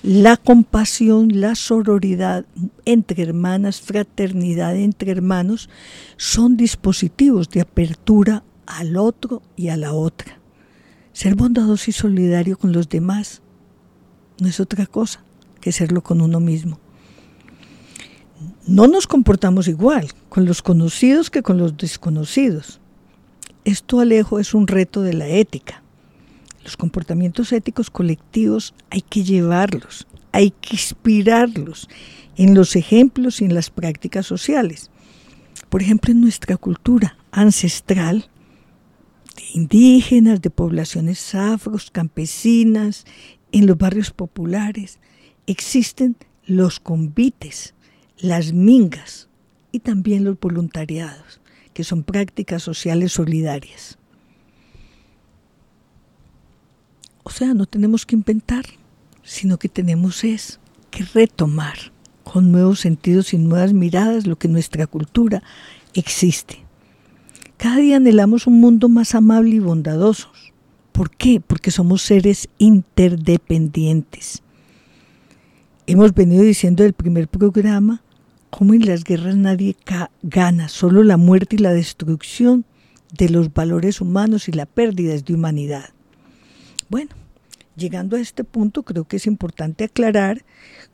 la 0.03 0.37
compasión, 0.37 1.41
la 1.41 1.55
sororidad 1.55 2.45
entre 2.85 3.23
hermanas, 3.23 3.81
fraternidad 3.81 4.77
entre 4.77 5.11
hermanos, 5.11 5.71
son 6.17 6.57
dispositivos 6.57 7.49
de 7.49 7.63
apertura 7.63 8.45
al 8.67 8.97
otro 8.97 9.43
y 9.57 9.69
a 9.69 9.77
la 9.77 9.93
otra. 9.93 10.39
Ser 11.15 11.37
bondadoso 11.37 11.91
y 11.91 11.93
solidario 11.93 12.59
con 12.59 12.73
los 12.73 12.89
demás 12.89 13.41
no 14.41 14.49
es 14.49 14.59
otra 14.59 14.85
cosa 14.85 15.23
que 15.61 15.71
serlo 15.71 16.03
con 16.03 16.21
uno 16.21 16.41
mismo. 16.41 16.81
No 18.67 18.89
nos 18.89 19.07
comportamos 19.07 19.69
igual 19.69 20.09
con 20.29 20.45
los 20.45 20.61
conocidos 20.61 21.31
que 21.31 21.43
con 21.43 21.57
los 21.57 21.77
desconocidos. 21.77 22.81
Esto, 23.65 24.01
Alejo, 24.01 24.41
es 24.41 24.55
un 24.55 24.67
reto 24.67 25.03
de 25.03 25.15
la 25.15 25.29
ética. 25.29 25.85
Los 26.65 26.77
comportamientos 26.77 27.53
éticos 27.53 27.91
colectivos 27.91 28.75
hay 28.91 29.03
que 29.03 29.23
llevarlos, 29.23 30.09
hay 30.33 30.51
que 30.51 30.75
inspirarlos 30.75 31.89
en 32.37 32.57
los 32.57 32.75
ejemplos 32.75 33.41
y 33.41 33.45
en 33.45 33.55
las 33.55 33.71
prácticas 33.71 34.27
sociales. 34.27 34.91
Por 35.69 35.81
ejemplo, 35.81 36.11
en 36.11 36.23
nuestra 36.23 36.57
cultura 36.57 37.17
ancestral, 37.31 38.29
indígenas, 39.53 40.41
de 40.41 40.51
poblaciones 40.51 41.35
afros, 41.35 41.91
campesinas, 41.91 43.05
en 43.53 43.67
los 43.67 43.79
barrios 43.79 44.11
populares, 44.11 44.99
existen 45.47 46.17
los 46.47 46.81
convites, 46.81 47.75
las 48.19 48.53
mingas 48.53 49.29
y 49.71 49.81
también 49.81 50.25
los 50.25 50.39
voluntariados, 50.39 51.41
que 51.73 51.85
son 51.85 52.03
prácticas 52.03 52.63
sociales 52.63 53.13
solidarias. 53.13 53.99
O 57.23 57.31
sea, 57.31 57.55
no 57.55 57.67
tenemos 57.67 58.05
que 58.07 58.17
inventar, 58.17 58.65
sino 59.23 59.59
que 59.59 59.69
tenemos 59.69 60.25
es 60.25 60.61
que 60.91 61.05
retomar 61.05 61.93
con 62.23 62.53
nuevos 62.53 62.81
sentidos 62.81 63.33
y 63.33 63.39
nuevas 63.39 63.73
miradas 63.73 64.27
lo 64.27 64.37
que 64.37 64.49
nuestra 64.49 64.87
cultura 64.87 65.43
existe. 65.95 66.64
Cada 67.65 67.79
día 67.79 67.97
anhelamos 67.97 68.47
un 68.47 68.61
mundo 68.61 68.91
más 68.91 69.15
amable 69.15 69.57
y 69.57 69.59
bondadoso. 69.59 70.29
¿Por 70.93 71.09
qué? 71.09 71.41
Porque 71.41 71.71
somos 71.71 72.03
seres 72.03 72.51
interdependientes. 72.59 74.43
Hemos 75.87 76.13
venido 76.13 76.43
diciendo 76.43 76.83
del 76.83 76.93
primer 76.93 77.27
programa 77.27 78.03
cómo 78.51 78.75
en 78.75 78.85
las 78.85 79.03
guerras 79.03 79.37
nadie 79.37 79.77
gana, 80.23 80.69
solo 80.69 81.03
la 81.05 81.17
muerte 81.17 81.57
y 81.57 81.61
la 81.61 81.73
destrucción 81.73 82.67
de 83.17 83.31
los 83.31 83.51
valores 83.55 84.03
humanos 84.03 84.47
y 84.51 84.53
la 84.53 84.67
pérdida 84.67 85.17
de 85.17 85.33
humanidad. 85.33 85.89
Bueno, 86.91 87.13
llegando 87.77 88.17
a 88.17 88.21
este 88.21 88.45
punto 88.45 88.83
creo 88.83 89.05
que 89.05 89.17
es 89.17 89.27
importante 89.27 89.85
aclarar 89.85 90.45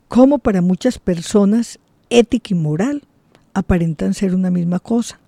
cómo 0.07 0.37
para 0.37 0.61
muchas 0.61 0.99
personas 0.99 1.79
ética 2.09 2.53
y 2.53 2.57
moral 2.57 3.03
aparentan 3.53 4.13
ser 4.13 4.33
una 4.33 4.51
misma 4.51 4.79
cosa 4.79 5.20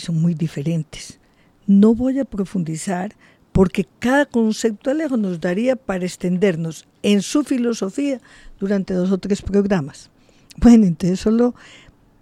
son 0.00 0.20
muy 0.20 0.34
diferentes. 0.34 1.18
No 1.66 1.94
voy 1.94 2.18
a 2.18 2.24
profundizar 2.24 3.14
porque 3.52 3.86
cada 3.98 4.26
concepto 4.26 4.94
nos 4.94 5.40
daría 5.40 5.76
para 5.76 6.04
extendernos 6.04 6.86
en 7.02 7.22
su 7.22 7.44
filosofía 7.44 8.20
durante 8.58 8.94
dos 8.94 9.10
o 9.10 9.18
tres 9.18 9.42
programas. 9.42 10.10
Bueno, 10.56 10.86
entonces 10.86 11.20
solo 11.20 11.54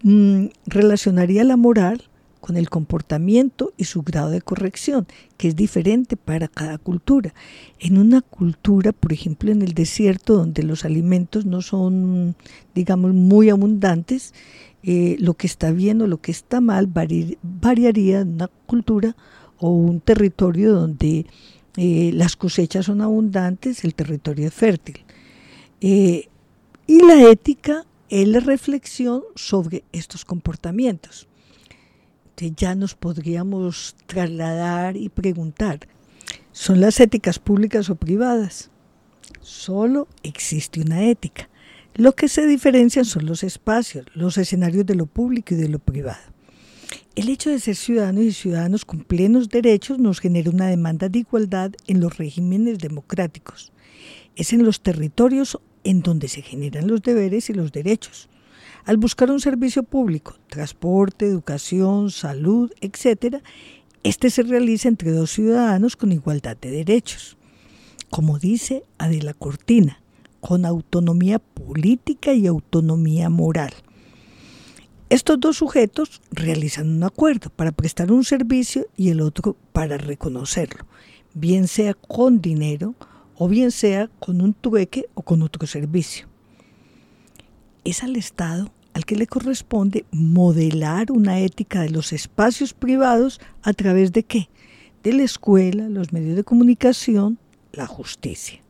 mm, 0.03 0.45
relacionaría 0.65 1.43
la 1.43 1.57
moral 1.57 2.03
con 2.39 2.57
el 2.57 2.69
comportamiento 2.69 3.73
y 3.77 3.83
su 3.83 4.01
grado 4.01 4.29
de 4.29 4.41
corrección, 4.41 5.07
que 5.37 5.49
es 5.49 5.55
diferente 5.55 6.15
para 6.15 6.47
cada 6.47 6.77
cultura. 6.77 7.33
En 7.79 7.97
una 7.97 8.21
cultura, 8.21 8.93
por 8.93 9.11
ejemplo, 9.11 9.51
en 9.51 9.61
el 9.61 9.73
desierto, 9.73 10.35
donde 10.35 10.63
los 10.63 10.85
alimentos 10.85 11.45
no 11.45 11.61
son, 11.61 12.35
digamos, 12.73 13.13
muy 13.13 13.49
abundantes, 13.49 14.33
eh, 14.81 15.17
lo 15.19 15.33
que 15.33 15.47
está 15.47 15.71
bien 15.71 16.01
o 16.01 16.07
lo 16.07 16.21
que 16.21 16.31
está 16.31 16.61
mal 16.61 16.87
variaría 16.87 18.21
en 18.21 18.35
una 18.35 18.47
cultura 18.65 19.15
o 19.57 19.71
un 19.71 19.99
territorio 19.99 20.73
donde 20.73 21.25
eh, 21.75 22.11
las 22.13 22.37
cosechas 22.37 22.85
son 22.85 23.01
abundantes, 23.01 23.83
el 23.83 23.93
territorio 23.93 24.47
es 24.47 24.53
fértil. 24.53 25.03
Eh, 25.81 26.29
y 26.87 27.05
la 27.05 27.29
ética 27.29 27.85
es 28.09 28.27
la 28.27 28.39
reflexión 28.39 29.23
sobre 29.35 29.83
estos 29.91 30.25
comportamientos. 30.25 31.27
ya 32.37 32.73
nos 32.73 32.95
podríamos 32.95 33.97
trasladar 34.05 34.95
y 34.95 35.09
preguntar, 35.09 35.81
¿son 36.53 36.79
las 36.79 37.01
éticas 37.01 37.37
públicas 37.37 37.89
o 37.89 37.95
privadas? 37.95 38.71
Solo 39.41 40.07
existe 40.23 40.79
una 40.79 41.03
ética. 41.03 41.48
Lo 41.95 42.15
que 42.15 42.29
se 42.29 42.47
diferencian 42.47 43.05
son 43.05 43.25
los 43.25 43.43
espacios, 43.43 44.05
los 44.13 44.37
escenarios 44.37 44.85
de 44.85 44.95
lo 44.95 45.05
público 45.05 45.53
y 45.53 45.57
de 45.57 45.69
lo 45.69 45.79
privado. 45.79 46.21
El 47.15 47.27
hecho 47.27 47.49
de 47.49 47.59
ser 47.59 47.75
ciudadanos 47.75 48.23
y 48.23 48.31
ciudadanos 48.31 48.85
con 48.85 49.03
plenos 49.03 49.49
derechos 49.49 49.99
nos 49.99 50.21
genera 50.21 50.49
una 50.49 50.67
demanda 50.67 51.09
de 51.09 51.19
igualdad 51.19 51.71
en 51.87 51.99
los 51.99 52.17
regímenes 52.17 52.77
democráticos. 52.79 53.73
Es 54.35 54.53
en 54.53 54.63
los 54.63 54.81
territorios 54.81 55.59
en 55.83 56.01
donde 56.01 56.29
se 56.29 56.41
generan 56.41 56.87
los 56.87 57.01
deberes 57.01 57.49
y 57.49 57.53
los 57.53 57.71
derechos. 57.71 58.29
Al 58.85 58.97
buscar 58.97 59.29
un 59.31 59.41
servicio 59.41 59.83
público, 59.83 60.35
transporte, 60.47 61.25
educación, 61.25 62.09
salud, 62.11 62.71
etc., 62.79 63.43
este 64.03 64.29
se 64.29 64.43
realiza 64.43 64.87
entre 64.87 65.11
dos 65.11 65.31
ciudadanos 65.31 65.97
con 65.97 66.13
igualdad 66.13 66.55
de 66.55 66.71
derechos. 66.71 67.37
Como 68.09 68.39
dice 68.39 68.83
Adela 68.97 69.33
Cortina, 69.33 70.01
con 70.39 70.65
autonomía 70.65 71.39
política 71.39 72.33
y 72.33 72.47
autonomía 72.47 73.29
moral. 73.29 73.73
Estos 75.09 75.39
dos 75.39 75.57
sujetos 75.57 76.21
realizan 76.31 76.89
un 76.89 77.03
acuerdo 77.03 77.49
para 77.49 77.71
prestar 77.71 78.11
un 78.11 78.23
servicio 78.23 78.85
y 78.95 79.09
el 79.09 79.21
otro 79.21 79.55
para 79.73 79.97
reconocerlo, 79.97 80.85
bien 81.33 81.67
sea 81.67 81.95
con 81.95 82.41
dinero 82.41 82.93
o 83.35 83.47
bien 83.47 83.71
sea 83.71 84.09
con 84.19 84.41
un 84.41 84.53
trueque 84.53 85.07
o 85.15 85.23
con 85.23 85.41
otro 85.41 85.65
servicio. 85.65 86.27
Es 87.83 88.03
al 88.03 88.17
Estado 88.17 88.71
al 88.93 89.05
que 89.05 89.15
le 89.15 89.27
corresponde 89.27 90.05
modelar 90.11 91.11
una 91.11 91.39
ética 91.39 91.81
de 91.81 91.89
los 91.89 92.13
espacios 92.13 92.73
privados 92.73 93.39
a 93.63 93.73
través 93.73 94.11
de 94.11 94.23
qué? 94.23 94.49
De 95.03 95.13
la 95.13 95.23
escuela, 95.23 95.89
los 95.89 96.11
medios 96.11 96.35
de 96.35 96.43
comunicación, 96.43 97.39
la 97.71 97.87
justicia. 97.87 98.61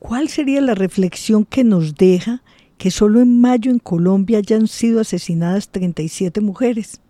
¿Cuál 0.00 0.28
sería 0.28 0.60
la 0.60 0.74
reflexión 0.74 1.44
que 1.44 1.62
nos 1.62 1.94
deja 1.94 2.42
que 2.80 2.90
solo 2.90 3.20
en 3.20 3.42
mayo 3.42 3.70
en 3.70 3.78
Colombia 3.78 4.38
hayan 4.38 4.66
sido 4.66 5.00
asesinadas 5.00 5.68
37 5.68 6.40
mujeres. 6.40 7.02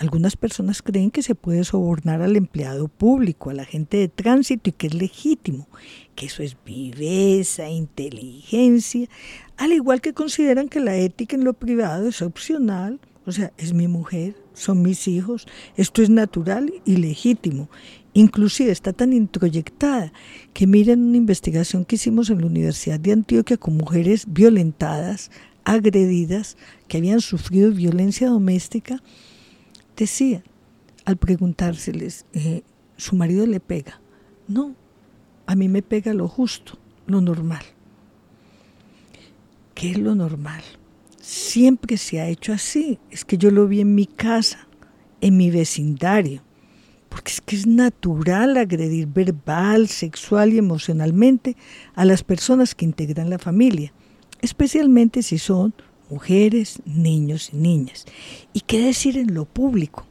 Algunas 0.00 0.34
personas 0.34 0.82
creen 0.82 1.12
que 1.12 1.22
se 1.22 1.36
puede 1.36 1.62
sobornar 1.62 2.20
al 2.20 2.34
empleado 2.34 2.88
público, 2.88 3.50
al 3.50 3.60
agente 3.60 3.98
de 3.98 4.08
tránsito 4.08 4.70
y 4.70 4.72
que 4.72 4.88
es 4.88 4.94
legítimo, 4.94 5.68
que 6.16 6.26
eso 6.26 6.42
es 6.42 6.56
viveza, 6.66 7.70
inteligencia, 7.70 9.08
al 9.56 9.72
igual 9.72 10.00
que 10.00 10.14
consideran 10.14 10.68
que 10.68 10.80
la 10.80 10.96
ética 10.96 11.36
en 11.36 11.44
lo 11.44 11.52
privado 11.52 12.08
es 12.08 12.20
opcional, 12.20 12.98
o 13.26 13.32
sea, 13.32 13.52
es 13.56 13.72
mi 13.72 13.88
mujer, 13.88 14.34
son 14.54 14.82
mis 14.82 15.06
hijos, 15.08 15.46
esto 15.76 16.02
es 16.02 16.10
natural 16.10 16.72
y 16.84 16.96
legítimo 16.96 17.68
Inclusive 18.14 18.70
está 18.70 18.92
tan 18.92 19.12
introyectada 19.12 20.12
que 20.52 20.66
miren 20.66 21.02
una 21.02 21.16
investigación 21.16 21.84
que 21.84 21.96
hicimos 21.96 22.28
en 22.28 22.40
la 22.40 22.46
Universidad 22.46 23.00
de 23.00 23.12
Antioquia 23.12 23.56
con 23.56 23.76
mujeres 23.76 24.26
violentadas, 24.28 25.30
agredidas, 25.64 26.58
que 26.88 26.98
habían 26.98 27.22
sufrido 27.22 27.72
violencia 27.72 28.28
doméstica, 28.28 29.02
decían, 29.96 30.44
al 31.06 31.16
preguntárseles, 31.16 32.26
eh, 32.34 32.62
su 32.98 33.16
marido 33.16 33.46
le 33.46 33.60
pega. 33.60 34.00
No, 34.46 34.74
a 35.46 35.54
mí 35.54 35.68
me 35.68 35.82
pega 35.82 36.12
lo 36.12 36.28
justo, 36.28 36.78
lo 37.06 37.22
normal. 37.22 37.64
¿Qué 39.74 39.92
es 39.92 39.98
lo 39.98 40.14
normal? 40.14 40.62
Siempre 41.22 41.96
se 41.96 42.20
ha 42.20 42.28
hecho 42.28 42.52
así. 42.52 42.98
Es 43.10 43.24
que 43.24 43.38
yo 43.38 43.50
lo 43.50 43.66
vi 43.66 43.80
en 43.80 43.94
mi 43.94 44.06
casa, 44.06 44.68
en 45.22 45.38
mi 45.38 45.50
vecindario 45.50 46.42
porque 47.12 47.30
es 47.30 47.42
que 47.42 47.56
es 47.56 47.66
natural 47.66 48.56
agredir 48.56 49.06
verbal, 49.06 49.88
sexual 49.88 50.54
y 50.54 50.58
emocionalmente 50.58 51.58
a 51.94 52.06
las 52.06 52.24
personas 52.24 52.74
que 52.74 52.86
integran 52.86 53.28
la 53.28 53.38
familia, 53.38 53.92
especialmente 54.40 55.22
si 55.22 55.36
son 55.36 55.74
mujeres, 56.08 56.80
niños 56.86 57.50
y 57.52 57.58
niñas. 57.58 58.06
¿Y 58.54 58.60
qué 58.60 58.80
decir 58.80 59.18
en 59.18 59.34
lo 59.34 59.44
público? 59.44 60.06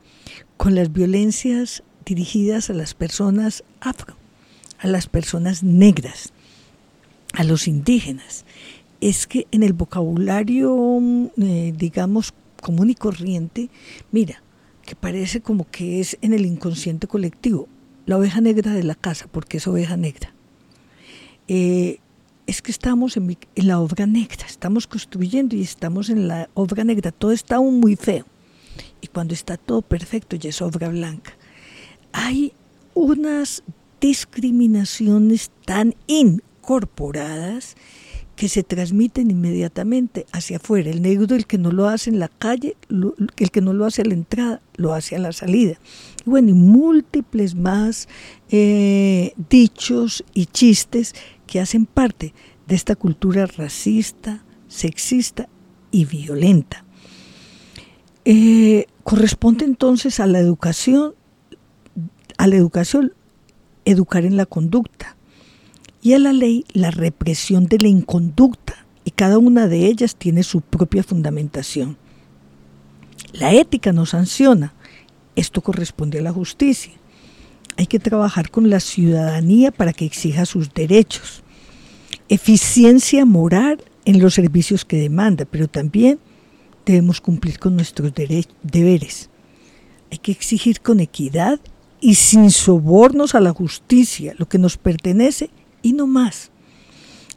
Con 0.57 0.75
las 0.75 0.93
violencias 0.93 1.81
dirigidas 2.05 2.69
a 2.69 2.73
las 2.73 2.93
personas 2.93 3.63
afro, 3.79 4.15
a 4.77 4.85
las 4.85 5.07
personas 5.07 5.63
negras, 5.63 6.31
a 7.33 7.43
los 7.43 7.67
indígenas. 7.67 8.45
Es 9.01 9.27
que 9.27 9.47
en 9.51 9.63
el 9.63 9.73
vocabulario, 9.73 10.99
eh, 11.37 11.73
digamos, 11.75 12.33
común 12.61 12.89
y 12.91 12.95
corriente, 12.95 13.69
mira, 14.11 14.41
que 14.85 14.95
parece 14.95 15.41
como 15.41 15.69
que 15.69 15.99
es 15.99 16.17
en 16.21 16.33
el 16.33 16.45
inconsciente 16.45 17.07
colectivo, 17.07 17.67
la 18.05 18.17
oveja 18.17 18.41
negra 18.41 18.73
de 18.73 18.83
la 18.83 18.95
casa, 18.95 19.27
porque 19.31 19.57
es 19.57 19.67
oveja 19.67 19.97
negra. 19.97 20.33
Eh, 21.47 21.99
es 22.47 22.61
que 22.61 22.71
estamos 22.71 23.17
en, 23.17 23.37
la 23.55 23.79
obra 23.79 24.05
negra, 24.05 24.45
estamos 24.45 24.87
construyendo 24.87 25.55
y 25.55 25.61
estamos 25.61 26.09
en 26.09 26.27
la 26.27 26.49
obra 26.53 26.83
negra, 26.83 27.11
todo 27.11 27.31
está 27.31 27.55
aún 27.55 27.79
muy 27.79 27.95
feo. 27.95 28.25
Y 29.01 29.07
cuando 29.07 29.33
está 29.33 29.57
todo 29.57 29.81
perfecto 29.81 30.35
ya 30.35 30.49
es 30.49 30.61
obra 30.61 30.89
blanca. 30.89 31.33
Hay 32.11 32.53
unas 32.93 33.63
discriminaciones 33.99 35.51
tan 35.65 35.95
incorporadas 36.07 37.75
que 38.41 38.49
se 38.49 38.63
transmiten 38.63 39.29
inmediatamente 39.29 40.25
hacia 40.31 40.57
afuera. 40.57 40.89
El 40.89 41.03
negro, 41.03 41.35
el 41.35 41.45
que 41.45 41.59
no 41.59 41.71
lo 41.71 41.87
hace 41.87 42.09
en 42.09 42.17
la 42.17 42.27
calle, 42.27 42.75
el 42.89 43.51
que 43.51 43.61
no 43.61 43.71
lo 43.71 43.85
hace 43.85 44.01
a 44.01 44.05
la 44.05 44.15
entrada, 44.15 44.63
lo 44.77 44.95
hace 44.95 45.15
a 45.15 45.19
la 45.19 45.31
salida. 45.31 45.77
Y 46.25 46.29
bueno, 46.31 46.49
y 46.49 46.53
múltiples 46.53 47.53
más 47.53 48.09
eh, 48.49 49.35
dichos 49.47 50.23
y 50.33 50.47
chistes 50.47 51.13
que 51.45 51.59
hacen 51.59 51.85
parte 51.85 52.33
de 52.65 52.73
esta 52.73 52.95
cultura 52.95 53.45
racista, 53.45 54.43
sexista 54.67 55.47
y 55.91 56.05
violenta. 56.05 56.83
Eh, 58.25 58.87
corresponde 59.03 59.65
entonces 59.65 60.19
a 60.19 60.25
la 60.25 60.39
educación, 60.39 61.13
a 62.39 62.47
la 62.47 62.55
educación, 62.55 63.13
educar 63.85 64.25
en 64.25 64.35
la 64.35 64.47
conducta, 64.47 65.15
y 66.01 66.13
a 66.13 66.19
la 66.19 66.33
ley 66.33 66.65
la 66.73 66.91
represión 66.91 67.65
de 67.65 67.77
la 67.79 67.87
inconducta, 67.87 68.85
y 69.03 69.11
cada 69.11 69.37
una 69.37 69.67
de 69.67 69.87
ellas 69.87 70.15
tiene 70.15 70.43
su 70.43 70.61
propia 70.61 71.03
fundamentación. 71.03 71.97
La 73.33 73.53
ética 73.53 73.93
no 73.93 74.05
sanciona, 74.05 74.73
esto 75.35 75.61
corresponde 75.61 76.19
a 76.19 76.23
la 76.23 76.33
justicia. 76.33 76.93
Hay 77.77 77.87
que 77.87 77.99
trabajar 77.99 78.51
con 78.51 78.69
la 78.69 78.79
ciudadanía 78.79 79.71
para 79.71 79.93
que 79.93 80.05
exija 80.05 80.45
sus 80.45 80.73
derechos. 80.73 81.43
Eficiencia 82.29 83.25
moral 83.25 83.83
en 84.05 84.21
los 84.21 84.33
servicios 84.33 84.85
que 84.85 84.97
demanda, 84.97 85.45
pero 85.45 85.67
también 85.67 86.19
debemos 86.85 87.21
cumplir 87.21 87.59
con 87.59 87.75
nuestros 87.75 88.13
deberes. 88.13 89.29
Hay 90.11 90.17
que 90.17 90.31
exigir 90.31 90.81
con 90.81 90.99
equidad 90.99 91.59
y 92.01 92.15
sin 92.15 92.51
sobornos 92.51 93.35
a 93.35 93.39
la 93.39 93.51
justicia 93.51 94.33
lo 94.37 94.49
que 94.49 94.57
nos 94.57 94.77
pertenece 94.77 95.49
y 95.81 95.93
no 95.93 96.07
más. 96.07 96.51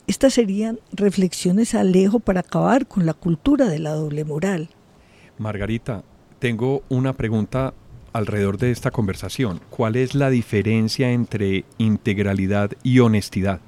Estas 0.07 0.35
serían 0.35 0.81
reflexiones 0.93 1.75
alejo 1.75 2.21
para 2.21 2.41
acabar 2.41 2.87
con 2.87 3.07
la 3.07 3.15
cultura 3.15 3.69
de 3.69 3.79
la 3.79 3.93
doble 3.93 4.25
moral. 4.25 4.69
Margarita, 5.39 6.05
tengo 6.39 6.83
una 6.91 7.15
pregunta 7.15 7.73
alrededor 8.13 8.59
de 8.59 8.71
esta 8.71 8.91
conversación. 8.91 9.61
¿Cuál 9.71 9.97
es 9.97 10.15
la 10.15 10.31
diferencia 10.31 11.11
entre 11.11 11.65
integralidad 11.79 12.73
y 12.83 13.01
honestidad? 13.01 13.61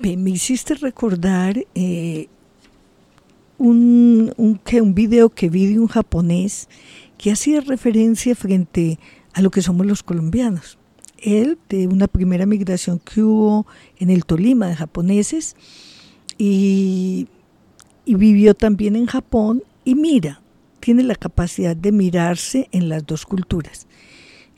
me 0.00 0.30
hiciste 0.30 0.74
recordar 0.74 1.56
eh, 1.76 2.26
un, 3.58 4.34
un 4.36 4.94
video 4.94 5.28
que 5.28 5.48
vi 5.48 5.66
de 5.66 5.78
un 5.78 5.86
japonés 5.86 6.68
que 7.16 7.30
hacía 7.30 7.60
referencia 7.60 8.34
frente 8.34 8.98
a 9.32 9.40
lo 9.40 9.52
que 9.52 9.62
somos 9.62 9.86
los 9.86 10.02
colombianos 10.02 10.78
él 11.24 11.58
de 11.68 11.88
una 11.88 12.06
primera 12.06 12.46
migración 12.46 12.98
que 12.98 13.22
hubo 13.22 13.66
en 13.98 14.10
el 14.10 14.24
Tolima 14.26 14.68
de 14.68 14.76
japoneses 14.76 15.56
y, 16.38 17.28
vivió 18.06 18.54
también 18.54 18.96
en 18.96 19.06
Japón 19.06 19.62
y 19.84 19.94
mira, 19.94 20.42
tiene 20.80 21.02
la 21.02 21.14
capacidad 21.14 21.74
de 21.74 21.90
mirarse 21.90 22.68
en 22.70 22.90
las 22.90 23.06
dos 23.06 23.24
culturas. 23.24 23.86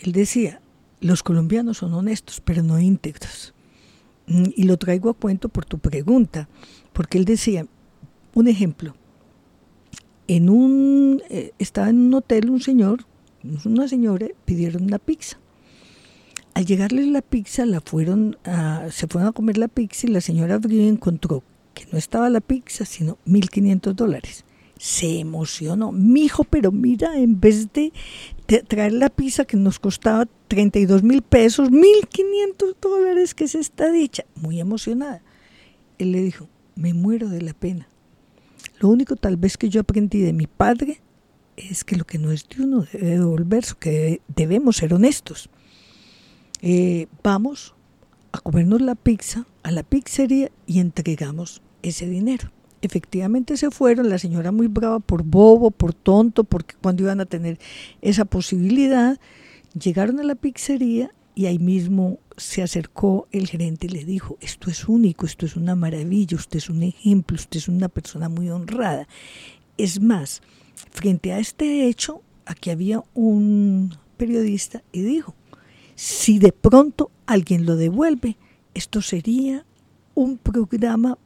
Él 0.01 0.11
decía, 0.11 0.61
los 1.01 1.23
colombianos 1.23 1.79
son 1.79 1.95
honestos, 1.95 2.43
pero 2.45 2.65
no 2.65 2.81
íntegros. 2.81 3.55
Mm, 4.27 4.47
y 4.57 4.65
lo 4.65 4.77
traigo 4.77 5.11
a 5.11 5.15
cuento 5.15 5.49
por 5.49 5.65
tu 5.65 5.79
pregunta, 5.79 6.49
porque 6.93 7.19
él 7.19 7.25
decía, 7.25 7.67
un 8.35 8.49
ejemplo, 8.49 8.97
en 10.27 10.51
un, 10.51 11.23
eh, 11.31 11.53
estaba 11.61 11.89
en 11.91 11.99
un 11.99 12.15
hotel 12.15 12.51
un 12.51 12.61
señor, 12.61 13.07
una 13.65 13.87
señora, 13.87 14.27
pidieron 14.45 14.83
una 14.83 14.99
pizza 14.99 15.39
al 16.57 16.65
llegarles 16.65 17.07
la 17.09 17.21
pizza, 17.21 17.67
la 17.67 17.83
fueron 17.83 18.39
se 18.91 19.07
fueron 19.09 19.29
a 19.29 19.33
comer 19.33 19.59
la 19.59 19.69
pizza 19.69 20.07
y 20.07 20.11
la 20.11 20.23
señora 20.23 20.55
abrió 20.55 20.89
encontró 20.89 21.43
que 21.75 21.85
no 21.93 21.99
estaba 21.99 22.31
la 22.31 22.41
pizza, 22.41 22.87
sino 22.87 23.19
1.500 23.27 23.93
dólares. 23.93 24.47
Se 24.79 25.19
emocionó. 25.19 25.93
Mi 25.93 26.25
hijo, 26.25 26.45
pero 26.45 26.73
mira, 26.73 27.19
en 27.19 27.39
vez 27.39 27.69
de 27.75 27.93
traer 28.67 28.95
la 28.95 29.11
pizza 29.11 29.45
que 29.45 29.59
nos 29.59 29.79
costaba 29.79 30.27
32 30.49 31.03
mil 31.03 31.21
pesos, 31.21 31.71
1.500 31.71 32.77
dólares, 32.81 33.35
que 33.35 33.45
es 33.45 33.55
esta 33.55 33.93
dicha. 33.93 34.25
Muy 34.35 34.59
emocionada. 34.59 35.21
Él 35.99 36.13
le 36.13 36.23
dijo, 36.23 36.49
me 36.75 36.95
muero 36.95 37.29
de 37.29 37.43
la 37.43 37.53
pena. 37.53 37.87
Lo 38.81 38.89
único 38.89 39.17
tal 39.17 39.37
vez 39.37 39.59
que 39.59 39.69
yo 39.69 39.83
aprendí 39.83 40.23
de 40.23 40.33
mi 40.33 40.47
padre 40.47 41.03
es 41.59 41.85
que 41.85 41.97
lo 41.97 42.07
que 42.07 42.17
no 42.17 42.33
es 42.33 42.49
de 42.49 42.65
uno 42.65 42.87
debe 42.91 43.11
devolverse, 43.11 43.75
que 43.79 44.23
debemos 44.35 44.79
ser 44.79 44.95
honestos. 44.95 45.51
Eh, 46.63 47.07
vamos 47.23 47.75
a 48.33 48.41
comernos 48.41 48.81
la 48.81 48.95
pizza 48.95 49.47
a 49.63 49.71
la 49.71 49.83
pizzería 49.83 50.51
y 50.67 50.81
entregamos 50.81 51.63
ese 51.83 52.07
dinero. 52.07 52.51
Efectivamente 52.83 53.57
se 53.57 53.71
fueron, 53.71 54.09
la 54.09 54.19
señora 54.19 54.53
muy 54.53 54.69
brava 54.69 55.01
por 55.01 55.23
bobo, 55.23 55.71
por 55.71 55.95
tonto, 55.95 56.45
porque 56.45 56.77
cuando 56.81 57.03
iban 57.03 57.21
a 57.21 57.27
tener 57.27 57.59
esa 58.03 58.25
posibilidad, 58.25 59.19
llegaron 59.79 60.21
a 60.21 60.25
la 60.25 60.35
pizzería 60.35 61.11
y 61.35 61.47
ahí 61.47 61.59
mismo 61.59 62.19
se 62.37 62.63
acercó 62.63 63.29
el 63.33 63.47
gerente 63.47 63.87
y 63.87 63.91
le 63.91 64.05
dijo, 64.05 64.39
esto 64.41 64.71
es 64.71 64.89
único, 64.89 65.27
esto 65.27 65.47
es 65.47 65.57
una 65.57 65.75
maravilla, 65.75 66.37
usted 66.37 66.59
es 66.59 66.71
un 66.71 66.83
ejemplo, 66.83 67.35
usted 67.35 67.59
es 67.59 67.69
una 67.69 67.89
persona 67.89 68.29
muy 68.29 68.51
honrada. 68.51 69.09
Es 69.77 70.01
más, 70.01 70.43
frente 70.91 71.33
a 71.33 71.39
este 71.39 71.89
hecho, 71.89 72.23
aquí 72.45 72.71
había 72.71 73.03
un 73.15 73.97
periodista 74.17 74.83
y 74.93 75.03
dijo, 75.03 75.35
si 75.97 76.39
de 76.39 76.53
pronto 76.53 77.11
alguien 77.27 77.67
lo 77.67 77.75
devuelve, 77.75 78.37
esto 78.75 79.03
sería 79.03 79.65
un 80.15 80.39
programa 80.39 81.19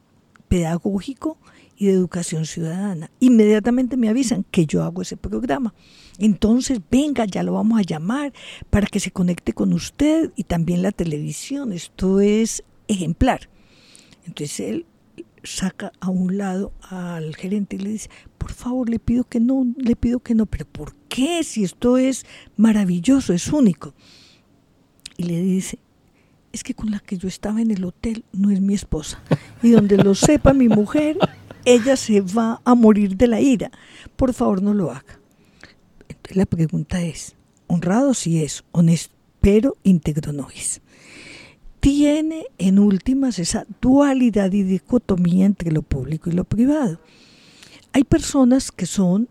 pedagógico 0.48 1.36
y 1.76 1.86
de 1.86 1.92
educación 1.92 2.46
ciudadana. 2.46 3.10
Inmediatamente 3.20 3.96
me 3.96 4.08
avisan 4.08 4.44
que 4.50 4.66
yo 4.66 4.82
hago 4.84 5.02
ese 5.02 5.16
programa. 5.16 5.74
Entonces, 6.18 6.80
venga, 6.90 7.24
ya 7.24 7.42
lo 7.42 7.54
vamos 7.54 7.80
a 7.80 7.82
llamar 7.82 8.32
para 8.68 8.86
que 8.86 9.00
se 9.00 9.10
conecte 9.10 9.52
con 9.54 9.72
usted 9.72 10.30
y 10.36 10.44
también 10.44 10.82
la 10.82 10.92
televisión. 10.92 11.72
Esto 11.72 12.20
es 12.20 12.62
ejemplar. 12.86 13.48
Entonces 14.26 14.60
él 14.60 14.86
saca 15.42 15.92
a 16.00 16.10
un 16.10 16.38
lado 16.38 16.72
al 16.82 17.34
gerente 17.34 17.76
y 17.76 17.80
le 17.80 17.90
dice, 17.90 18.10
por 18.38 18.52
favor, 18.52 18.88
le 18.88 18.98
pido 18.98 19.24
que 19.24 19.40
no, 19.40 19.66
le 19.76 19.96
pido 19.96 20.20
que 20.20 20.34
no, 20.34 20.46
pero 20.46 20.66
¿por 20.66 20.94
qué? 21.08 21.42
Si 21.42 21.64
esto 21.64 21.96
es 21.96 22.24
maravilloso, 22.56 23.32
es 23.32 23.48
único. 23.48 23.94
Y 25.20 25.24
le 25.24 25.42
dice, 25.42 25.78
es 26.50 26.64
que 26.64 26.72
con 26.72 26.90
la 26.90 26.98
que 26.98 27.18
yo 27.18 27.28
estaba 27.28 27.60
en 27.60 27.70
el 27.70 27.84
hotel 27.84 28.24
no 28.32 28.50
es 28.50 28.62
mi 28.62 28.72
esposa. 28.72 29.22
Y 29.62 29.68
donde 29.68 29.98
lo 29.98 30.14
sepa 30.14 30.54
mi 30.54 30.66
mujer, 30.70 31.18
ella 31.66 31.94
se 31.98 32.22
va 32.22 32.62
a 32.64 32.74
morir 32.74 33.18
de 33.18 33.26
la 33.26 33.38
ira. 33.38 33.70
Por 34.16 34.32
favor, 34.32 34.62
no 34.62 34.72
lo 34.72 34.90
haga. 34.90 35.20
Entonces 36.08 36.36
la 36.38 36.46
pregunta 36.46 37.02
es, 37.02 37.36
honrado 37.66 38.14
sí 38.14 38.42
es, 38.42 38.64
honesto, 38.72 39.14
pero 39.42 39.76
íntegro 39.82 40.32
no 40.32 40.48
es. 40.56 40.80
Tiene 41.80 42.46
en 42.56 42.78
últimas 42.78 43.38
esa 43.38 43.66
dualidad 43.82 44.50
y 44.52 44.62
dicotomía 44.62 45.44
entre 45.44 45.70
lo 45.70 45.82
público 45.82 46.30
y 46.30 46.32
lo 46.32 46.44
privado. 46.44 46.98
Hay 47.92 48.04
personas 48.04 48.72
que 48.72 48.86
son 48.86 49.28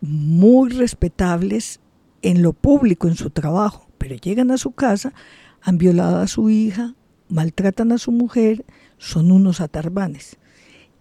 muy 0.00 0.70
respetables 0.70 1.80
en 2.22 2.40
lo 2.40 2.54
público, 2.54 3.08
en 3.08 3.16
su 3.16 3.28
trabajo, 3.28 3.81
pero 4.02 4.16
llegan 4.16 4.50
a 4.50 4.58
su 4.58 4.72
casa 4.72 5.14
han 5.60 5.78
violado 5.78 6.16
a 6.16 6.26
su 6.26 6.50
hija, 6.50 6.96
maltratan 7.28 7.92
a 7.92 7.98
su 7.98 8.10
mujer, 8.10 8.64
son 8.98 9.30
unos 9.30 9.60
atarbanes. 9.60 10.38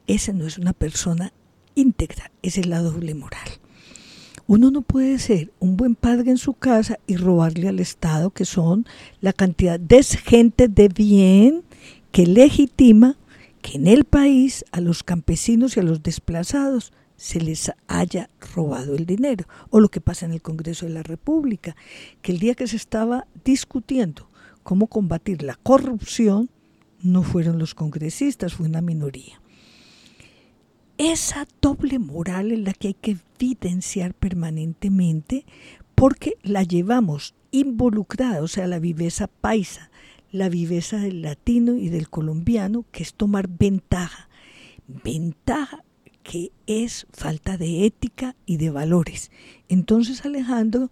Esa 0.06 0.34
no 0.34 0.46
es 0.46 0.60
una 0.60 0.74
persona 0.74 1.34
íntegra, 1.74 2.30
esa 2.44 2.60
es 2.60 2.68
la 2.68 2.80
doble 2.80 3.16
moral. 3.16 3.48
Uno 4.46 4.70
no 4.70 4.84
puede 4.84 5.18
ser 5.18 5.52
un 5.58 5.78
buen 5.78 5.96
padre 5.96 6.30
en 6.30 6.38
su 6.38 6.54
casa 6.54 7.00
y 7.08 7.16
robarle 7.16 7.70
al 7.70 7.80
Estado, 7.80 8.30
que 8.30 8.46
son 8.46 8.86
la 9.20 9.34
cantidad 9.34 9.80
de 9.80 10.04
gente 10.04 10.68
de 10.68 10.88
bien 10.88 11.64
que 12.12 12.28
legitima 12.28 13.18
que 13.64 13.78
en 13.78 13.88
el 13.88 14.04
país 14.04 14.64
a 14.72 14.80
los 14.80 15.02
campesinos 15.02 15.76
y 15.76 15.80
a 15.80 15.84
los 15.84 16.04
desplazados 16.04 16.94
se 17.22 17.40
les 17.40 17.72
haya 17.88 18.32
robado 18.56 18.96
el 18.96 19.06
dinero. 19.06 19.46
O 19.70 19.80
lo 19.80 19.90
que 19.90 20.02
pasa 20.02 20.26
en 20.26 20.32
el 20.32 20.42
Congreso 20.42 20.88
de 20.88 20.94
la 20.94 21.04
República, 21.04 21.76
que 22.24 22.32
el 22.32 22.40
día 22.40 22.56
que 22.56 22.66
se 22.66 22.78
estaba 22.78 23.28
discutiendo 23.46 24.28
cómo 24.64 24.88
combatir 24.88 25.44
la 25.44 25.54
corrupción, 25.54 26.50
no 27.04 27.22
fueron 27.22 27.60
los 27.60 27.76
congresistas, 27.76 28.56
fue 28.56 28.66
una 28.66 28.82
minoría. 28.82 29.40
Esa 30.98 31.48
doble 31.62 32.00
moral 32.00 32.52
es 32.52 32.60
la 32.60 32.74
que 32.74 32.88
hay 32.88 32.94
que 32.96 33.18
evidenciar 33.38 34.16
permanentemente 34.16 35.46
porque 35.94 36.38
la 36.42 36.64
llevamos 36.64 37.36
involucrada, 37.52 38.42
o 38.42 38.48
sea, 38.48 38.66
la 38.66 38.80
viveza 38.80 39.28
paisa, 39.28 39.92
la 40.32 40.50
viveza 40.50 40.98
del 40.98 41.22
latino 41.22 41.76
y 41.76 41.90
del 41.90 42.10
colombiano, 42.10 42.84
que 42.92 43.04
es 43.04 43.14
tomar 43.14 43.48
ventaja. 43.48 44.28
Ventaja 44.88 45.84
que 46.24 46.52
es 46.68 47.08
falta 47.12 47.58
de 47.58 47.86
ética 47.86 48.36
y 48.46 48.58
de 48.58 48.70
valores. 48.70 49.32
Entonces, 49.70 50.26
Alejandro, 50.26 50.90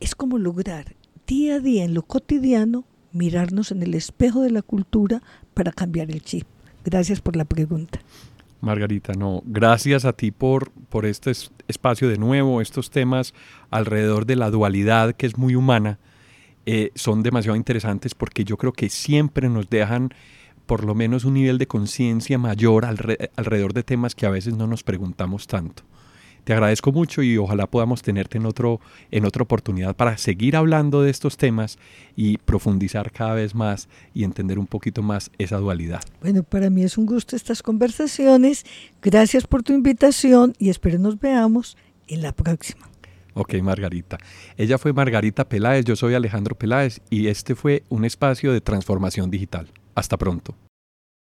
es 0.00 0.14
como 0.14 0.38
lograr 0.38 0.96
día 1.26 1.56
a 1.56 1.60
día 1.60 1.84
en 1.84 1.94
lo 1.94 2.02
cotidiano 2.02 2.84
mirarnos 3.12 3.70
en 3.72 3.82
el 3.82 3.94
espejo 3.94 4.42
de 4.42 4.50
la 4.50 4.62
cultura 4.62 5.22
para 5.54 5.72
cambiar 5.72 6.10
el 6.10 6.22
chip. 6.22 6.46
Gracias 6.84 7.20
por 7.20 7.36
la 7.36 7.44
pregunta. 7.44 8.00
Margarita, 8.60 9.12
no, 9.14 9.42
gracias 9.44 10.04
a 10.04 10.12
ti 10.12 10.30
por, 10.30 10.70
por 10.70 11.04
este 11.04 11.32
espacio 11.66 12.08
de 12.08 12.16
nuevo, 12.16 12.60
estos 12.60 12.90
temas 12.90 13.34
alrededor 13.70 14.24
de 14.24 14.36
la 14.36 14.50
dualidad 14.50 15.14
que 15.14 15.26
es 15.26 15.36
muy 15.36 15.56
humana, 15.56 15.98
eh, 16.64 16.92
son 16.94 17.24
demasiado 17.24 17.56
interesantes 17.56 18.14
porque 18.14 18.44
yo 18.44 18.56
creo 18.56 18.72
que 18.72 18.88
siempre 18.88 19.48
nos 19.48 19.68
dejan 19.68 20.10
por 20.72 20.86
lo 20.86 20.94
menos 20.94 21.26
un 21.26 21.34
nivel 21.34 21.58
de 21.58 21.66
conciencia 21.66 22.38
mayor 22.38 22.86
alrededor 22.86 23.74
de 23.74 23.82
temas 23.82 24.14
que 24.14 24.24
a 24.24 24.30
veces 24.30 24.56
no 24.56 24.66
nos 24.66 24.82
preguntamos 24.82 25.46
tanto. 25.46 25.82
Te 26.44 26.54
agradezco 26.54 26.92
mucho 26.92 27.22
y 27.22 27.36
ojalá 27.36 27.66
podamos 27.66 28.00
tenerte 28.00 28.38
en, 28.38 28.46
otro, 28.46 28.80
en 29.10 29.26
otra 29.26 29.42
oportunidad 29.42 29.94
para 29.94 30.16
seguir 30.16 30.56
hablando 30.56 31.02
de 31.02 31.10
estos 31.10 31.36
temas 31.36 31.78
y 32.16 32.38
profundizar 32.38 33.12
cada 33.12 33.34
vez 33.34 33.54
más 33.54 33.86
y 34.14 34.24
entender 34.24 34.58
un 34.58 34.66
poquito 34.66 35.02
más 35.02 35.30
esa 35.36 35.58
dualidad. 35.58 36.00
Bueno, 36.22 36.42
para 36.42 36.70
mí 36.70 36.82
es 36.84 36.96
un 36.96 37.04
gusto 37.04 37.36
estas 37.36 37.62
conversaciones. 37.62 38.64
Gracias 39.02 39.46
por 39.46 39.62
tu 39.62 39.74
invitación 39.74 40.54
y 40.58 40.70
espero 40.70 40.98
nos 40.98 41.20
veamos 41.20 41.76
en 42.08 42.22
la 42.22 42.32
próxima. 42.32 42.88
Ok, 43.34 43.56
Margarita. 43.60 44.16
Ella 44.56 44.78
fue 44.78 44.94
Margarita 44.94 45.46
Peláez, 45.46 45.84
yo 45.84 45.96
soy 45.96 46.14
Alejandro 46.14 46.54
Peláez 46.54 47.02
y 47.10 47.26
este 47.26 47.54
fue 47.54 47.84
un 47.90 48.06
espacio 48.06 48.54
de 48.54 48.62
transformación 48.62 49.30
digital. 49.30 49.68
Hasta 49.94 50.16
pronto. 50.16 50.54